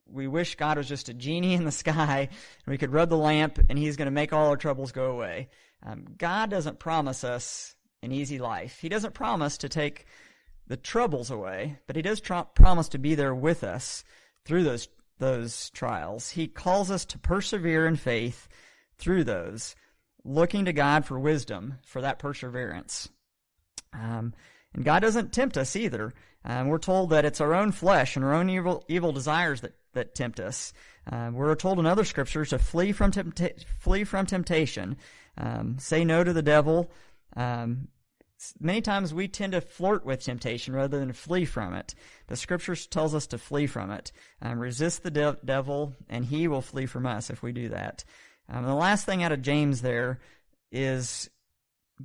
we 0.07 0.27
wish 0.29 0.57
God 0.57 0.77
was 0.77 0.87
just 0.87 1.09
a 1.09 1.15
genie 1.15 1.55
in 1.55 1.65
the 1.65 1.73
sky 1.73 2.29
and 2.29 2.71
we 2.71 2.77
could 2.77 2.93
rub 2.93 3.09
the 3.09 3.17
lamp 3.17 3.59
and 3.69 3.79
He's 3.79 3.97
going 3.97 4.07
to 4.07 4.13
make 4.13 4.33
all 4.33 4.49
our 4.49 4.57
troubles 4.57 4.93
go 4.93 5.11
away. 5.11 5.49
Um, 5.83 6.05
God 6.17 6.51
doesn't 6.51 6.79
promise 6.79 7.25
us 7.25 7.75
an 8.05 8.13
easy 8.13 8.39
life. 8.39 8.79
He 8.81 8.89
doesn't 8.89 9.15
promise 9.15 9.59
to 9.59 9.69
take 9.69 10.07
the 10.67 10.77
troubles 10.77 11.31
away, 11.31 11.79
but 11.87 11.97
He 11.97 12.03
does 12.03 12.21
tr- 12.21 12.41
promise 12.55 12.89
to 12.91 12.99
be 12.99 13.15
there 13.15 13.35
with 13.35 13.65
us 13.65 14.05
through 14.45 14.65
those 14.65 14.89
those 15.19 15.71
trials. 15.71 16.31
He 16.31 16.49
calls 16.49 16.91
us 16.91 17.05
to 17.07 17.19
persevere 17.19 17.87
in 17.87 17.97
faith 17.97 18.49
through 18.99 19.25
those, 19.25 19.77
looking 20.25 20.65
to 20.65 20.73
God 20.73 21.05
for 21.05 21.19
wisdom 21.19 21.79
for 21.85 22.01
that 22.01 22.19
perseverance. 22.19 23.09
Um, 23.93 24.35
and 24.75 24.85
God 24.85 25.01
doesn't 25.01 25.33
tempt 25.33 25.57
us 25.57 25.77
either. 25.77 26.13
Um, 26.45 26.69
we're 26.69 26.79
told 26.79 27.11
that 27.11 27.25
it's 27.25 27.41
our 27.41 27.55
own 27.55 27.73
flesh 27.73 28.17
and 28.17 28.25
our 28.25 28.35
own 28.35 28.51
evil, 28.51 28.85
evil 28.89 29.13
desires 29.13 29.61
that, 29.63 29.75
that 29.95 30.15
tempt 30.15 30.41
us. 30.41 30.73
Um, 31.11 31.35
we're 31.35 31.55
told 31.55 31.79
in 31.79 31.87
other 31.87 32.05
scriptures 32.05 32.51
to 32.51 32.59
flee 32.59 32.93
from 32.93 33.13
tempta- 33.13 33.65
flee 33.79 34.05
from 34.05 34.27
temptation, 34.27 34.97
um, 35.39 35.79
say 35.79 36.05
no 36.05 36.25
to 36.25 36.33
the 36.33 36.43
devil, 36.43 36.91
um, 37.37 37.89
many 38.61 38.81
times 38.81 39.15
we 39.15 39.29
tend 39.29 39.53
to 39.53 39.61
flirt 39.61 40.05
with 40.05 40.23
temptation 40.23 40.75
rather 40.75 40.99
than 40.99 41.13
flee 41.13 41.45
from 41.45 41.75
it. 41.75 41.95
The 42.27 42.37
scripture 42.37 42.77
tells 42.77 43.15
us 43.15 43.27
to 43.29 43.39
flee 43.39 43.67
from 43.67 43.91
it. 43.91 44.13
Um, 44.43 44.59
resist 44.59 45.03
the 45.03 45.11
de- 45.11 45.39
devil, 45.45 45.95
and 46.09 46.25
he 46.25 46.49
will 46.49 46.63
flee 46.63 46.87
from 46.87 47.07
us 47.07 47.31
if 47.31 47.43
we 47.43 47.53
do 47.53 47.71
that. 47.71 48.05
Um, 48.49 48.65
the 48.65 48.75
last 48.75 49.07
thing 49.07 49.23
out 49.23 49.33
of 49.33 49.43
James 49.43 49.81
there 49.81 50.21
is 50.71 51.31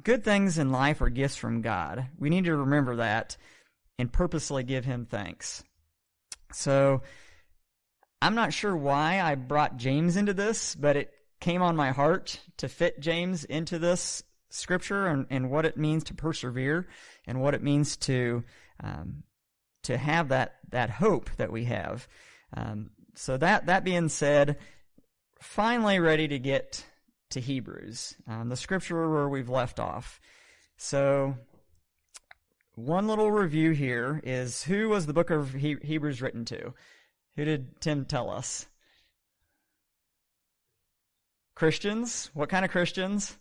good 0.03 0.23
things 0.23 0.57
in 0.57 0.71
life 0.71 1.01
are 1.01 1.09
gifts 1.09 1.35
from 1.35 1.61
God. 1.61 2.07
We 2.17 2.29
need 2.29 2.45
to 2.45 2.55
remember 2.55 2.97
that 2.97 3.37
and 3.97 4.11
purposely 4.11 4.63
give 4.63 4.85
him 4.85 5.05
thanks. 5.05 5.63
So, 6.53 7.01
I'm 8.21 8.35
not 8.35 8.53
sure 8.53 8.75
why 8.75 9.21
I 9.21 9.35
brought 9.35 9.77
James 9.77 10.17
into 10.17 10.33
this, 10.33 10.75
but 10.75 10.97
it 10.97 11.13
came 11.39 11.61
on 11.61 11.75
my 11.75 11.91
heart 11.91 12.39
to 12.57 12.67
fit 12.67 12.99
James 12.99 13.45
into 13.45 13.79
this 13.79 14.23
Scripture 14.49 15.07
and, 15.07 15.25
and 15.29 15.49
what 15.49 15.65
it 15.65 15.77
means 15.77 16.03
to 16.05 16.13
persevere 16.13 16.87
and 17.27 17.41
what 17.41 17.53
it 17.53 17.63
means 17.63 17.97
to 17.97 18.43
um, 18.83 19.23
to 19.83 19.97
have 19.97 20.29
that 20.29 20.55
that 20.69 20.89
hope 20.89 21.29
that 21.37 21.51
we 21.51 21.65
have. 21.65 22.07
Um, 22.55 22.91
so 23.15 23.37
that 23.37 23.67
that 23.67 23.83
being 23.83 24.09
said, 24.09 24.57
finally 25.41 25.99
ready 25.99 26.27
to 26.27 26.39
get 26.39 26.85
to 27.31 27.39
Hebrews, 27.39 28.15
um, 28.27 28.49
the 28.49 28.55
scripture 28.55 29.09
where 29.09 29.29
we've 29.29 29.49
left 29.49 29.79
off. 29.79 30.19
So 30.77 31.35
one 32.75 33.07
little 33.07 33.31
review 33.31 33.71
here 33.71 34.21
is 34.23 34.63
who 34.63 34.89
was 34.89 35.05
the 35.05 35.13
book 35.13 35.29
of 35.29 35.53
he- 35.53 35.77
Hebrews 35.81 36.21
written 36.21 36.45
to? 36.45 36.73
Who 37.35 37.45
did 37.45 37.81
Tim 37.81 38.05
tell 38.05 38.29
us? 38.29 38.65
Christians. 41.55 42.31
What 42.33 42.49
kind 42.49 42.63
of 42.63 42.71
Christians? 42.71 43.37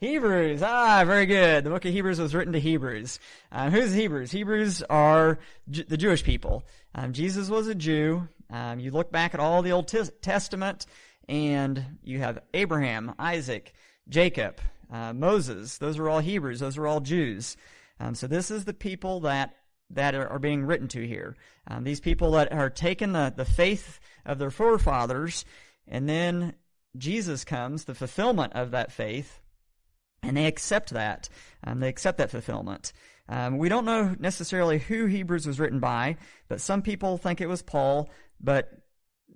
Hebrews. 0.00 0.62
Ah, 0.62 1.04
very 1.04 1.26
good. 1.26 1.62
The 1.62 1.68
book 1.68 1.84
of 1.84 1.92
Hebrews 1.92 2.18
was 2.18 2.34
written 2.34 2.54
to 2.54 2.58
Hebrews. 2.58 3.20
Um, 3.52 3.70
who's 3.70 3.92
Hebrews? 3.92 4.30
Hebrews 4.30 4.82
are 4.88 5.38
J- 5.68 5.82
the 5.82 5.98
Jewish 5.98 6.24
people. 6.24 6.64
Um, 6.94 7.12
Jesus 7.12 7.50
was 7.50 7.68
a 7.68 7.74
Jew. 7.74 8.26
Um, 8.48 8.80
you 8.80 8.92
look 8.92 9.12
back 9.12 9.34
at 9.34 9.40
all 9.40 9.60
the 9.60 9.72
Old 9.72 9.88
T- 9.88 10.00
Testament, 10.22 10.86
and 11.28 11.98
you 12.02 12.18
have 12.20 12.38
Abraham, 12.54 13.14
Isaac, 13.18 13.74
Jacob, 14.08 14.62
uh, 14.90 15.12
Moses. 15.12 15.76
Those 15.76 15.98
are 15.98 16.08
all 16.08 16.20
Hebrews. 16.20 16.60
Those 16.60 16.78
are 16.78 16.86
all 16.86 17.00
Jews. 17.00 17.58
Um, 18.00 18.14
so 18.14 18.26
this 18.26 18.50
is 18.50 18.64
the 18.64 18.72
people 18.72 19.20
that 19.20 19.54
that 19.90 20.14
are, 20.14 20.28
are 20.28 20.38
being 20.38 20.64
written 20.64 20.88
to 20.88 21.06
here. 21.06 21.36
Um, 21.66 21.84
these 21.84 22.00
people 22.00 22.30
that 22.30 22.50
are 22.54 22.70
taking 22.70 23.12
the, 23.12 23.34
the 23.36 23.44
faith 23.44 24.00
of 24.24 24.38
their 24.38 24.50
forefathers, 24.50 25.44
and 25.86 26.08
then 26.08 26.54
Jesus 26.96 27.44
comes, 27.44 27.84
the 27.84 27.94
fulfillment 27.94 28.54
of 28.54 28.70
that 28.70 28.92
faith, 28.92 29.39
and 30.22 30.36
they 30.36 30.46
accept 30.46 30.90
that. 30.90 31.28
Um, 31.64 31.80
they 31.80 31.88
accept 31.88 32.18
that 32.18 32.30
fulfillment. 32.30 32.92
Um, 33.28 33.58
we 33.58 33.68
don't 33.68 33.84
know 33.84 34.16
necessarily 34.18 34.78
who 34.78 35.06
Hebrews 35.06 35.46
was 35.46 35.60
written 35.60 35.78
by, 35.78 36.16
but 36.48 36.60
some 36.60 36.82
people 36.82 37.16
think 37.16 37.40
it 37.40 37.48
was 37.48 37.62
Paul, 37.62 38.10
but 38.40 38.72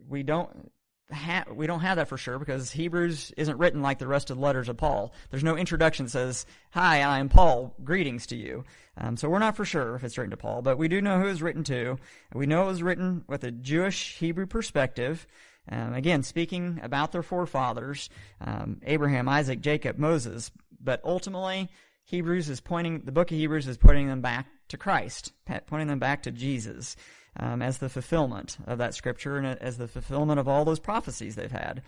we 0.08 0.22
don't 0.22 0.72
ha- 1.12 1.44
we 1.54 1.66
don't 1.66 1.80
have 1.80 1.96
that 1.96 2.08
for 2.08 2.16
sure 2.16 2.38
because 2.38 2.72
Hebrews 2.72 3.32
isn't 3.36 3.58
written 3.58 3.82
like 3.82 3.98
the 3.98 4.06
rest 4.06 4.30
of 4.30 4.36
the 4.36 4.42
letters 4.42 4.68
of 4.68 4.76
Paul. 4.76 5.12
There's 5.30 5.44
no 5.44 5.56
introduction 5.56 6.06
that 6.06 6.10
says, 6.10 6.46
"Hi, 6.72 7.02
I 7.02 7.18
am 7.20 7.28
Paul. 7.28 7.74
Greetings 7.84 8.26
to 8.28 8.36
you." 8.36 8.64
Um, 8.96 9.16
so 9.16 9.28
we're 9.28 9.38
not 9.38 9.56
for 9.56 9.64
sure 9.64 9.94
if 9.94 10.04
it's 10.04 10.18
written 10.18 10.32
to 10.32 10.36
Paul, 10.36 10.62
but 10.62 10.78
we 10.78 10.88
do 10.88 11.00
know 11.00 11.18
who 11.18 11.26
it 11.26 11.30
was 11.30 11.42
written 11.42 11.64
to. 11.64 11.98
We 12.34 12.46
know 12.46 12.64
it 12.64 12.66
was 12.66 12.82
written 12.82 13.24
with 13.28 13.44
a 13.44 13.50
Jewish 13.50 14.18
Hebrew 14.18 14.46
perspective. 14.46 15.26
Um, 15.70 15.94
again, 15.94 16.22
speaking 16.22 16.78
about 16.82 17.12
their 17.12 17.22
forefathers, 17.22 18.10
um, 18.40 18.80
Abraham, 18.84 19.28
Isaac, 19.28 19.60
Jacob, 19.60 19.98
Moses, 19.98 20.50
but 20.84 21.00
ultimately, 21.04 21.70
Hebrews 22.04 22.48
is 22.48 22.60
pointing, 22.60 23.00
the 23.00 23.12
book 23.12 23.30
of 23.30 23.38
Hebrews 23.38 23.66
is 23.66 23.78
pointing 23.78 24.08
them 24.08 24.20
back 24.20 24.46
to 24.68 24.76
Christ, 24.76 25.32
pointing 25.66 25.88
them 25.88 25.98
back 25.98 26.22
to 26.24 26.30
Jesus 26.30 26.96
um, 27.36 27.62
as 27.62 27.78
the 27.78 27.88
fulfillment 27.88 28.58
of 28.66 28.78
that 28.78 28.94
scripture 28.94 29.36
and 29.36 29.46
as 29.60 29.78
the 29.78 29.88
fulfillment 29.88 30.38
of 30.38 30.46
all 30.46 30.64
those 30.64 30.78
prophecies 30.78 31.34
they've 31.34 31.50
had. 31.50 31.82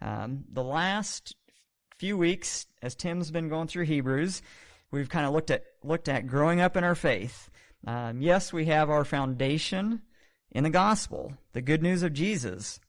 Um, 0.00 0.44
the 0.50 0.64
last 0.64 1.36
few 1.98 2.16
weeks, 2.16 2.66
as 2.82 2.94
Tim's 2.94 3.30
been 3.30 3.48
going 3.48 3.68
through 3.68 3.84
Hebrews, 3.84 4.42
we've 4.90 5.08
kind 5.08 5.26
of 5.26 5.32
looked 5.32 5.50
at 5.50 5.64
looked 5.82 6.08
at 6.08 6.26
growing 6.26 6.60
up 6.60 6.76
in 6.76 6.84
our 6.84 6.94
faith. 6.94 7.50
Um, 7.86 8.20
yes, 8.20 8.52
we 8.52 8.66
have 8.66 8.90
our 8.90 9.04
foundation 9.04 10.02
in 10.50 10.64
the 10.64 10.70
gospel, 10.70 11.34
the 11.52 11.62
good 11.62 11.82
news 11.82 12.02
of 12.02 12.12
Jesus. 12.12 12.80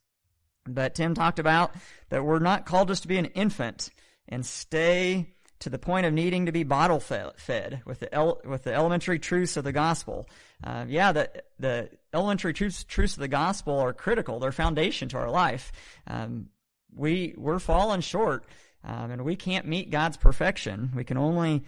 But 0.66 0.96
Tim 0.96 1.14
talked 1.14 1.40
about 1.40 1.74
that 2.10 2.24
we're 2.24 2.40
not 2.40 2.66
called 2.66 2.90
just 2.90 3.04
to 3.04 3.08
be 3.08 3.18
an 3.18 3.26
infant 3.26 3.90
and 4.28 4.46
stay 4.46 5.34
to 5.60 5.70
the 5.70 5.80
point 5.80 6.06
of 6.06 6.14
needing 6.14 6.46
to 6.46 6.52
be 6.52 6.64
bottle 6.64 7.00
fed 7.00 7.82
with 7.86 8.00
the 8.00 8.14
el- 8.14 8.42
with 8.46 8.64
the 8.64 8.74
elementary 8.74 9.20
truths 9.20 9.58
of 9.58 9.64
the 9.64 9.72
gospel. 9.72 10.28
Uh, 10.64 10.86
yeah, 10.88 11.12
the 11.12 11.30
the 11.60 11.90
elementary 12.14 12.54
truths 12.54 12.84
truths 12.84 13.16
of 13.16 13.22
the 13.22 13.28
gospel 13.28 13.78
are 13.78 13.94
critical; 13.94 14.40
they're 14.40 14.52
foundation 14.52 15.10
to 15.10 15.18
our 15.18 15.30
life. 15.30 15.72
Um, 16.08 16.48
we 16.94 17.34
we're 17.38 17.60
falling 17.60 18.02
short, 18.02 18.46
um, 18.84 19.12
and 19.12 19.24
we 19.24 19.36
can't 19.36 19.68
meet 19.68 19.92
God's 19.92 20.18
perfection. 20.18 20.92
We 20.96 21.04
can 21.04 21.18
only 21.18 21.64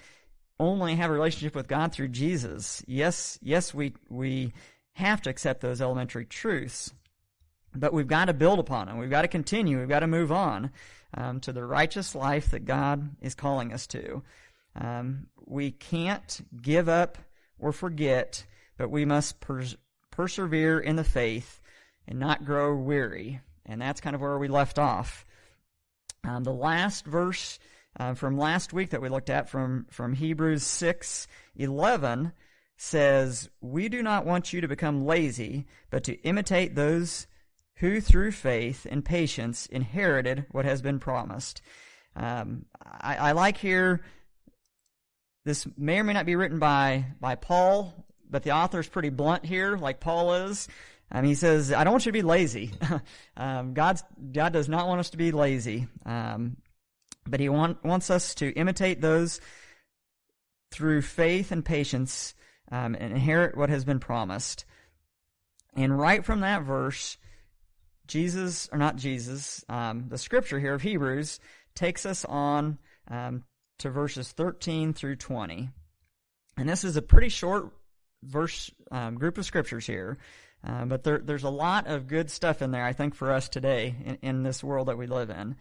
only 0.59 0.95
have 0.95 1.09
a 1.09 1.13
relationship 1.13 1.55
with 1.55 1.67
God 1.67 1.91
through 1.91 2.09
Jesus. 2.09 2.83
Yes, 2.87 3.39
yes, 3.41 3.73
we 3.73 3.93
we 4.09 4.53
have 4.93 5.21
to 5.23 5.29
accept 5.29 5.61
those 5.61 5.81
elementary 5.81 6.25
truths, 6.25 6.93
but 7.75 7.93
we've 7.93 8.07
got 8.07 8.25
to 8.25 8.33
build 8.33 8.59
upon 8.59 8.87
them. 8.87 8.97
We've 8.97 9.09
got 9.09 9.21
to 9.23 9.27
continue. 9.27 9.79
We've 9.79 9.89
got 9.89 9.99
to 9.99 10.07
move 10.07 10.31
on 10.31 10.71
um, 11.13 11.39
to 11.41 11.53
the 11.53 11.63
righteous 11.63 12.15
life 12.15 12.51
that 12.51 12.65
God 12.65 13.15
is 13.21 13.35
calling 13.35 13.73
us 13.73 13.87
to. 13.87 14.23
Um, 14.75 15.27
we 15.45 15.71
can't 15.71 16.41
give 16.61 16.87
up 16.89 17.17
or 17.59 17.71
forget, 17.71 18.45
but 18.77 18.89
we 18.89 19.05
must 19.05 19.39
pers- 19.39 19.77
persevere 20.11 20.79
in 20.79 20.95
the 20.95 21.03
faith 21.03 21.59
and 22.07 22.19
not 22.19 22.45
grow 22.45 22.75
weary. 22.75 23.41
And 23.65 23.81
that's 23.81 24.01
kind 24.01 24.15
of 24.15 24.21
where 24.21 24.37
we 24.37 24.47
left 24.47 24.79
off. 24.79 25.25
Um, 26.23 26.43
the 26.43 26.53
last 26.53 27.05
verse 27.05 27.59
uh, 27.99 28.13
from 28.13 28.37
last 28.37 28.73
week 28.73 28.91
that 28.91 29.01
we 29.01 29.09
looked 29.09 29.29
at 29.29 29.49
from, 29.49 29.85
from 29.89 30.13
Hebrews 30.13 30.63
6 30.63 31.27
11 31.55 32.31
says, 32.77 33.49
We 33.59 33.89
do 33.89 34.01
not 34.01 34.25
want 34.25 34.53
you 34.53 34.61
to 34.61 34.67
become 34.67 35.05
lazy, 35.05 35.67
but 35.89 36.03
to 36.05 36.19
imitate 36.21 36.75
those 36.75 37.27
who 37.77 38.01
through 38.01 38.31
faith 38.31 38.85
and 38.89 39.03
patience 39.03 39.65
inherited 39.65 40.45
what 40.51 40.65
has 40.65 40.81
been 40.81 40.99
promised. 40.99 41.61
Um, 42.15 42.65
I, 42.83 43.15
I, 43.15 43.31
like 43.31 43.57
here, 43.57 44.01
this 45.45 45.67
may 45.77 45.99
or 45.99 46.03
may 46.03 46.13
not 46.13 46.25
be 46.25 46.35
written 46.35 46.59
by, 46.59 47.05
by 47.19 47.35
Paul, 47.35 48.05
but 48.29 48.43
the 48.43 48.51
author 48.51 48.79
is 48.79 48.87
pretty 48.87 49.09
blunt 49.09 49.45
here, 49.45 49.77
like 49.77 49.99
Paul 49.99 50.33
is. 50.33 50.67
Um, 51.11 51.25
he 51.25 51.35
says, 51.35 51.71
I 51.73 51.83
don't 51.83 51.93
want 51.93 52.05
you 52.05 52.11
to 52.11 52.17
be 52.17 52.21
lazy. 52.21 52.71
um, 53.37 53.73
God's, 53.73 54.03
God 54.31 54.53
does 54.53 54.69
not 54.69 54.87
want 54.87 54.99
us 54.99 55.09
to 55.11 55.17
be 55.17 55.31
lazy. 55.31 55.87
Um, 56.05 56.57
but 57.27 57.39
he 57.39 57.49
want, 57.49 57.83
wants 57.83 58.09
us 58.09 58.35
to 58.35 58.51
imitate 58.51 59.01
those 59.01 59.41
through 60.71 61.01
faith 61.01 61.51
and 61.51 61.63
patience 61.63 62.33
um, 62.71 62.95
and 62.95 63.11
inherit 63.13 63.57
what 63.57 63.69
has 63.69 63.83
been 63.83 63.99
promised. 63.99 64.65
And 65.75 65.97
right 65.97 66.23
from 66.23 66.41
that 66.41 66.63
verse, 66.63 67.17
Jesus, 68.07 68.69
or 68.71 68.77
not 68.77 68.95
Jesus, 68.95 69.63
um, 69.69 70.05
the 70.09 70.17
scripture 70.17 70.59
here 70.59 70.73
of 70.73 70.81
Hebrews 70.81 71.39
takes 71.75 72.05
us 72.05 72.25
on 72.25 72.77
um, 73.07 73.43
to 73.79 73.89
verses 73.89 74.31
13 74.31 74.93
through 74.93 75.15
20. 75.15 75.69
And 76.57 76.69
this 76.69 76.83
is 76.83 76.97
a 76.97 77.01
pretty 77.01 77.29
short 77.29 77.71
verse 78.23 78.69
um, 78.91 79.15
group 79.15 79.37
of 79.37 79.45
scriptures 79.45 79.85
here, 79.87 80.17
uh, 80.63 80.85
but 80.85 81.03
there, 81.03 81.19
there's 81.19 81.43
a 81.43 81.49
lot 81.49 81.87
of 81.87 82.07
good 82.07 82.29
stuff 82.29 82.61
in 82.61 82.71
there, 82.71 82.83
I 82.83 82.93
think, 82.93 83.15
for 83.15 83.31
us 83.31 83.49
today 83.49 83.95
in, 84.05 84.17
in 84.21 84.43
this 84.43 84.63
world 84.63 84.87
that 84.87 84.97
we 84.97 85.07
live 85.07 85.29
in. 85.29 85.55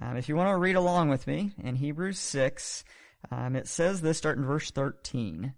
Um, 0.00 0.16
if 0.16 0.28
you 0.28 0.36
want 0.36 0.50
to 0.50 0.56
read 0.56 0.76
along 0.76 1.08
with 1.08 1.26
me 1.26 1.52
in 1.62 1.76
Hebrews 1.76 2.18
6, 2.18 2.84
um, 3.30 3.56
it 3.56 3.66
says 3.66 4.00
this 4.00 4.18
starting 4.18 4.44
verse 4.44 4.70
13. 4.70 5.54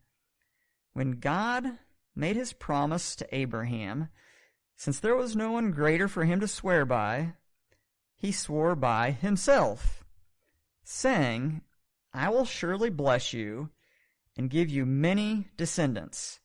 When 0.95 1.13
God 1.13 1.67
made 2.17 2.37
his 2.37 2.53
promise 2.53 3.15
to 3.17 3.35
Abraham, 3.35 4.09
since 4.79 5.01
there 5.01 5.17
was 5.17 5.35
no 5.35 5.51
one 5.51 5.73
greater 5.73 6.07
for 6.07 6.25
him 6.25 6.39
to 6.39 6.47
swear 6.47 6.85
by, 6.85 7.33
he 8.15 8.31
swore 8.31 8.77
by 8.77 9.11
himself, 9.11 10.05
saying, 10.85 11.61
I 12.15 12.29
will 12.29 12.45
surely 12.45 12.89
bless 12.89 13.33
you 13.33 13.71
and 14.37 14.49
give 14.49 14.71
you 14.71 14.87
many 14.87 15.49
descendants. 15.57 16.39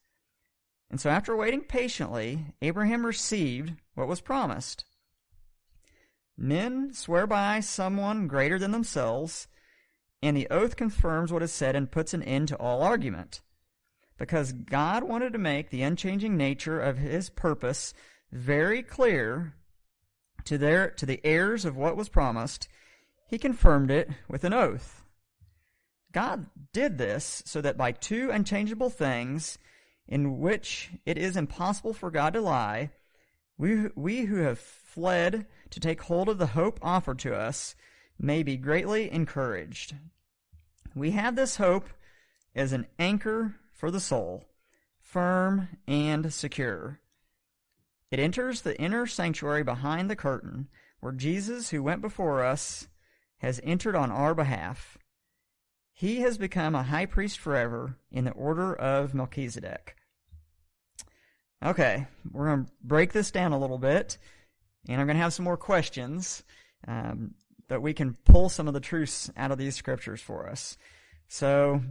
And 0.89 0.99
so 0.99 1.11
after 1.11 1.37
waiting 1.37 1.61
patiently, 1.61 2.47
Abraham 2.59 3.05
received 3.05 3.73
what 3.93 4.07
was 4.07 4.19
promised. 4.19 4.85
Men 6.35 6.91
swear 6.91 7.27
by 7.27 7.59
someone 7.59 8.27
greater 8.27 8.57
than 8.57 8.71
themselves, 8.71 9.47
and 10.23 10.35
the 10.35 10.47
oath 10.49 10.75
confirms 10.75 11.31
what 11.31 11.43
is 11.43 11.51
said 11.51 11.75
and 11.75 11.91
puts 11.91 12.15
an 12.15 12.23
end 12.23 12.47
to 12.47 12.57
all 12.57 12.81
argument. 12.81 13.41
Because 14.17 14.53
God 14.53 15.03
wanted 15.03 15.33
to 15.33 15.39
make 15.39 15.69
the 15.69 15.83
unchanging 15.83 16.35
nature 16.35 16.79
of 16.79 16.97
his 16.97 17.29
purpose 17.29 17.93
very 18.33 18.81
clear 18.81 19.53
to 20.45 20.57
their 20.57 20.89
to 20.89 21.05
the 21.05 21.21
heirs 21.23 21.65
of 21.65 21.77
what 21.77 21.95
was 21.95 22.09
promised, 22.09 22.67
he 23.27 23.37
confirmed 23.37 23.91
it 23.91 24.09
with 24.27 24.43
an 24.43 24.53
oath. 24.53 25.03
God 26.11 26.47
did 26.73 26.97
this 26.97 27.41
so 27.45 27.61
that 27.61 27.77
by 27.77 27.91
two 27.91 28.29
unchangeable 28.31 28.89
things 28.89 29.57
in 30.07 30.39
which 30.39 30.91
it 31.05 31.17
is 31.17 31.37
impossible 31.37 31.93
for 31.93 32.11
God 32.11 32.33
to 32.33 32.41
lie, 32.41 32.91
we, 33.57 33.87
we 33.95 34.25
who 34.25 34.37
have 34.37 34.59
fled 34.59 35.45
to 35.69 35.79
take 35.79 36.01
hold 36.03 36.29
of 36.29 36.37
the 36.37 36.47
hope 36.47 36.79
offered 36.81 37.19
to 37.19 37.35
us 37.35 37.75
may 38.19 38.43
be 38.43 38.57
greatly 38.57 39.11
encouraged. 39.11 39.95
We 40.95 41.11
have 41.11 41.35
this 41.35 41.55
hope 41.55 41.87
as 42.55 42.73
an 42.73 42.85
anchor 42.99 43.55
for 43.71 43.89
the 43.89 43.99
soul, 43.99 44.43
firm 45.01 45.69
and 45.87 46.31
secure. 46.31 46.99
It 48.13 48.19
enters 48.19 48.61
the 48.61 48.79
inner 48.79 49.07
sanctuary 49.07 49.63
behind 49.63 50.07
the 50.07 50.15
curtain, 50.15 50.67
where 50.99 51.13
Jesus, 51.13 51.71
who 51.71 51.81
went 51.81 51.99
before 51.99 52.43
us, 52.43 52.87
has 53.39 53.59
entered 53.63 53.95
on 53.95 54.11
our 54.11 54.35
behalf. 54.35 54.99
he 55.93 56.21
has 56.21 56.37
become 56.37 56.75
a 56.75 56.83
high 56.83 57.07
priest 57.07 57.39
forever 57.39 57.97
in 58.11 58.25
the 58.25 58.31
order 58.33 58.71
of 58.75 59.15
Melchizedek. 59.15 59.95
Okay, 61.65 62.05
we're 62.31 62.45
going 62.45 62.65
to 62.65 62.71
break 62.83 63.13
this 63.13 63.31
down 63.31 63.51
a 63.51 63.57
little 63.57 63.79
bit, 63.79 64.19
and 64.87 65.01
I'm 65.01 65.07
going 65.07 65.17
to 65.17 65.23
have 65.23 65.33
some 65.33 65.45
more 65.45 65.57
questions 65.57 66.43
um, 66.87 67.33
that 67.67 67.81
we 67.81 67.95
can 67.95 68.15
pull 68.25 68.47
some 68.47 68.67
of 68.67 68.75
the 68.75 68.79
truths 68.79 69.31
out 69.35 69.49
of 69.49 69.57
these 69.57 69.75
scriptures 69.75 70.21
for 70.21 70.47
us. 70.47 70.77
So 71.27 71.81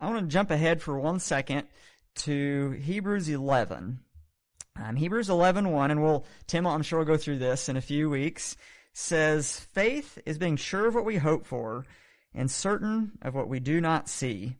I 0.00 0.08
want 0.08 0.20
to 0.20 0.32
jump 0.32 0.50
ahead 0.50 0.80
for 0.80 0.98
one 0.98 1.20
second 1.20 1.66
to 2.24 2.70
Hebrews 2.70 3.28
11. 3.28 4.00
Um, 4.82 4.96
Hebrews 4.96 5.30
11, 5.30 5.70
1, 5.70 5.90
and 5.90 6.02
we'll, 6.02 6.24
Tim, 6.46 6.66
I'm 6.66 6.82
sure 6.82 6.98
we'll 6.98 7.06
go 7.06 7.16
through 7.16 7.38
this 7.38 7.68
in 7.68 7.76
a 7.76 7.82
few 7.82 8.10
weeks, 8.10 8.56
says, 8.92 9.60
Faith 9.72 10.18
is 10.26 10.38
being 10.38 10.56
sure 10.56 10.86
of 10.86 10.94
what 10.94 11.04
we 11.04 11.16
hope 11.16 11.46
for 11.46 11.86
and 12.34 12.50
certain 12.50 13.12
of 13.22 13.34
what 13.34 13.48
we 13.48 13.58
do 13.58 13.80
not 13.80 14.08
see. 14.08 14.56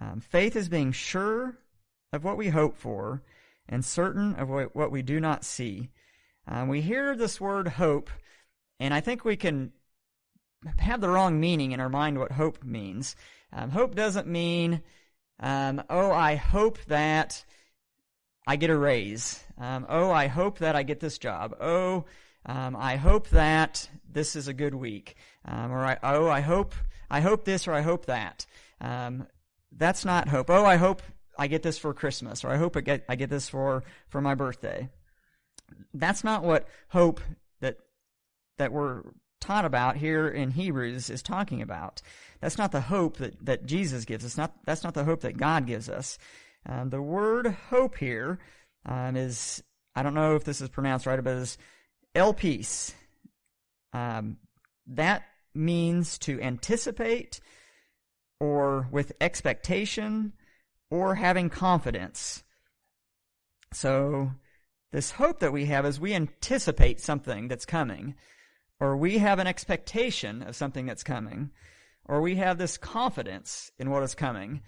Um, 0.00 0.20
faith 0.20 0.56
is 0.56 0.68
being 0.68 0.92
sure 0.92 1.58
of 2.12 2.24
what 2.24 2.36
we 2.36 2.48
hope 2.48 2.76
for 2.76 3.22
and 3.68 3.84
certain 3.84 4.34
of 4.36 4.48
what, 4.48 4.74
what 4.74 4.90
we 4.90 5.02
do 5.02 5.20
not 5.20 5.44
see. 5.44 5.90
Um, 6.48 6.68
we 6.68 6.80
hear 6.80 7.14
this 7.14 7.40
word 7.40 7.68
hope, 7.68 8.10
and 8.80 8.92
I 8.92 9.00
think 9.00 9.24
we 9.24 9.36
can 9.36 9.72
have 10.78 11.00
the 11.00 11.08
wrong 11.08 11.38
meaning 11.38 11.72
in 11.72 11.80
our 11.80 11.88
mind 11.88 12.18
what 12.18 12.32
hope 12.32 12.64
means. 12.64 13.16
Um, 13.52 13.70
hope 13.70 13.94
doesn't 13.94 14.26
mean, 14.26 14.82
um, 15.40 15.82
oh, 15.88 16.10
I 16.10 16.36
hope 16.36 16.78
that 16.86 17.44
I 18.46 18.56
get 18.56 18.70
a 18.70 18.76
raise. 18.76 19.42
Um, 19.58 19.86
oh, 19.88 20.10
I 20.10 20.26
hope 20.26 20.58
that 20.58 20.76
I 20.76 20.82
get 20.82 21.00
this 21.00 21.18
job. 21.18 21.56
Oh, 21.60 22.04
um, 22.46 22.76
I 22.76 22.96
hope 22.96 23.28
that 23.30 23.88
this 24.10 24.36
is 24.36 24.48
a 24.48 24.54
good 24.54 24.74
week. 24.74 25.16
Um, 25.44 25.72
or 25.72 25.84
I, 25.84 25.98
oh, 26.02 26.28
I 26.28 26.40
hope 26.40 26.74
I 27.10 27.20
hope 27.20 27.44
this 27.44 27.66
or 27.66 27.72
I 27.72 27.80
hope 27.80 28.06
that. 28.06 28.46
Um, 28.80 29.26
that's 29.72 30.04
not 30.04 30.28
hope. 30.28 30.50
Oh, 30.50 30.64
I 30.64 30.76
hope 30.76 31.02
I 31.38 31.46
get 31.46 31.62
this 31.62 31.78
for 31.78 31.94
Christmas, 31.94 32.44
or 32.44 32.50
I 32.50 32.56
hope 32.56 32.76
I 32.76 32.80
get 32.80 33.04
I 33.08 33.16
get 33.16 33.30
this 33.30 33.48
for 33.48 33.82
for 34.08 34.20
my 34.20 34.34
birthday. 34.34 34.88
That's 35.92 36.24
not 36.24 36.44
what 36.44 36.68
hope 36.88 37.20
that 37.60 37.78
that 38.58 38.72
we're 38.72 39.02
taught 39.40 39.64
about 39.64 39.96
here 39.96 40.28
in 40.28 40.50
Hebrews 40.50 41.10
is 41.10 41.22
talking 41.22 41.60
about. 41.60 42.00
That's 42.40 42.58
not 42.58 42.72
the 42.72 42.80
hope 42.80 43.18
that, 43.18 43.44
that 43.44 43.66
Jesus 43.66 44.04
gives 44.04 44.24
us. 44.24 44.36
Not 44.36 44.54
that's 44.64 44.84
not 44.84 44.94
the 44.94 45.04
hope 45.04 45.20
that 45.20 45.36
God 45.36 45.66
gives 45.66 45.88
us. 45.88 46.18
Um, 46.66 46.90
the 46.90 47.02
word 47.02 47.46
hope 47.68 47.96
here 47.96 48.38
um, 48.86 49.16
is, 49.16 49.62
I 49.94 50.02
don't 50.02 50.14
know 50.14 50.36
if 50.36 50.44
this 50.44 50.60
is 50.60 50.68
pronounced 50.68 51.06
right, 51.06 51.22
but 51.22 51.36
it's 51.36 51.58
elpis. 52.14 52.94
Um, 53.92 54.38
that 54.86 55.22
means 55.54 56.18
to 56.18 56.40
anticipate 56.40 57.40
or 58.40 58.88
with 58.90 59.12
expectation 59.20 60.32
or 60.90 61.14
having 61.14 61.48
confidence. 61.48 62.42
So, 63.72 64.32
this 64.92 65.10
hope 65.12 65.40
that 65.40 65.52
we 65.52 65.66
have 65.66 65.84
is 65.84 65.98
we 65.98 66.14
anticipate 66.14 67.00
something 67.00 67.48
that's 67.48 67.64
coming, 67.64 68.14
or 68.78 68.96
we 68.96 69.18
have 69.18 69.40
an 69.40 69.48
expectation 69.48 70.42
of 70.42 70.54
something 70.54 70.86
that's 70.86 71.02
coming, 71.02 71.50
or 72.04 72.20
we 72.20 72.36
have 72.36 72.58
this 72.58 72.78
confidence 72.78 73.72
in 73.76 73.90
what 73.90 74.04
is 74.04 74.14
coming. 74.14 74.62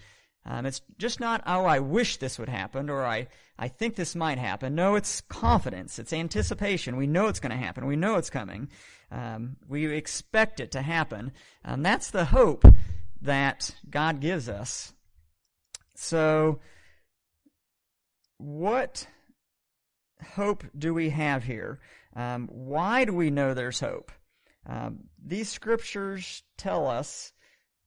Um, 0.48 0.64
it's 0.64 0.80
just 0.96 1.18
not, 1.18 1.42
oh, 1.44 1.64
I 1.64 1.80
wish 1.80 2.18
this 2.18 2.38
would 2.38 2.48
happen, 2.48 2.88
or 2.88 3.04
I, 3.04 3.26
I 3.58 3.66
think 3.66 3.96
this 3.96 4.14
might 4.14 4.38
happen. 4.38 4.76
No, 4.76 4.94
it's 4.94 5.20
confidence. 5.22 5.98
It's 5.98 6.12
anticipation. 6.12 6.96
We 6.96 7.08
know 7.08 7.26
it's 7.26 7.40
going 7.40 7.50
to 7.50 7.56
happen. 7.56 7.86
We 7.86 7.96
know 7.96 8.14
it's 8.14 8.30
coming. 8.30 8.68
Um, 9.10 9.56
we 9.68 9.86
expect 9.86 10.60
it 10.60 10.70
to 10.72 10.82
happen. 10.82 11.32
And 11.64 11.84
that's 11.84 12.12
the 12.12 12.26
hope 12.26 12.64
that 13.22 13.74
God 13.90 14.20
gives 14.20 14.48
us. 14.48 14.92
So, 15.96 16.60
what 18.38 19.08
hope 20.34 20.64
do 20.78 20.94
we 20.94 21.10
have 21.10 21.42
here? 21.42 21.80
Um, 22.14 22.48
why 22.52 23.04
do 23.04 23.12
we 23.12 23.30
know 23.30 23.52
there's 23.52 23.80
hope? 23.80 24.12
Um, 24.64 25.08
these 25.24 25.48
scriptures 25.48 26.44
tell 26.56 26.86
us 26.86 27.32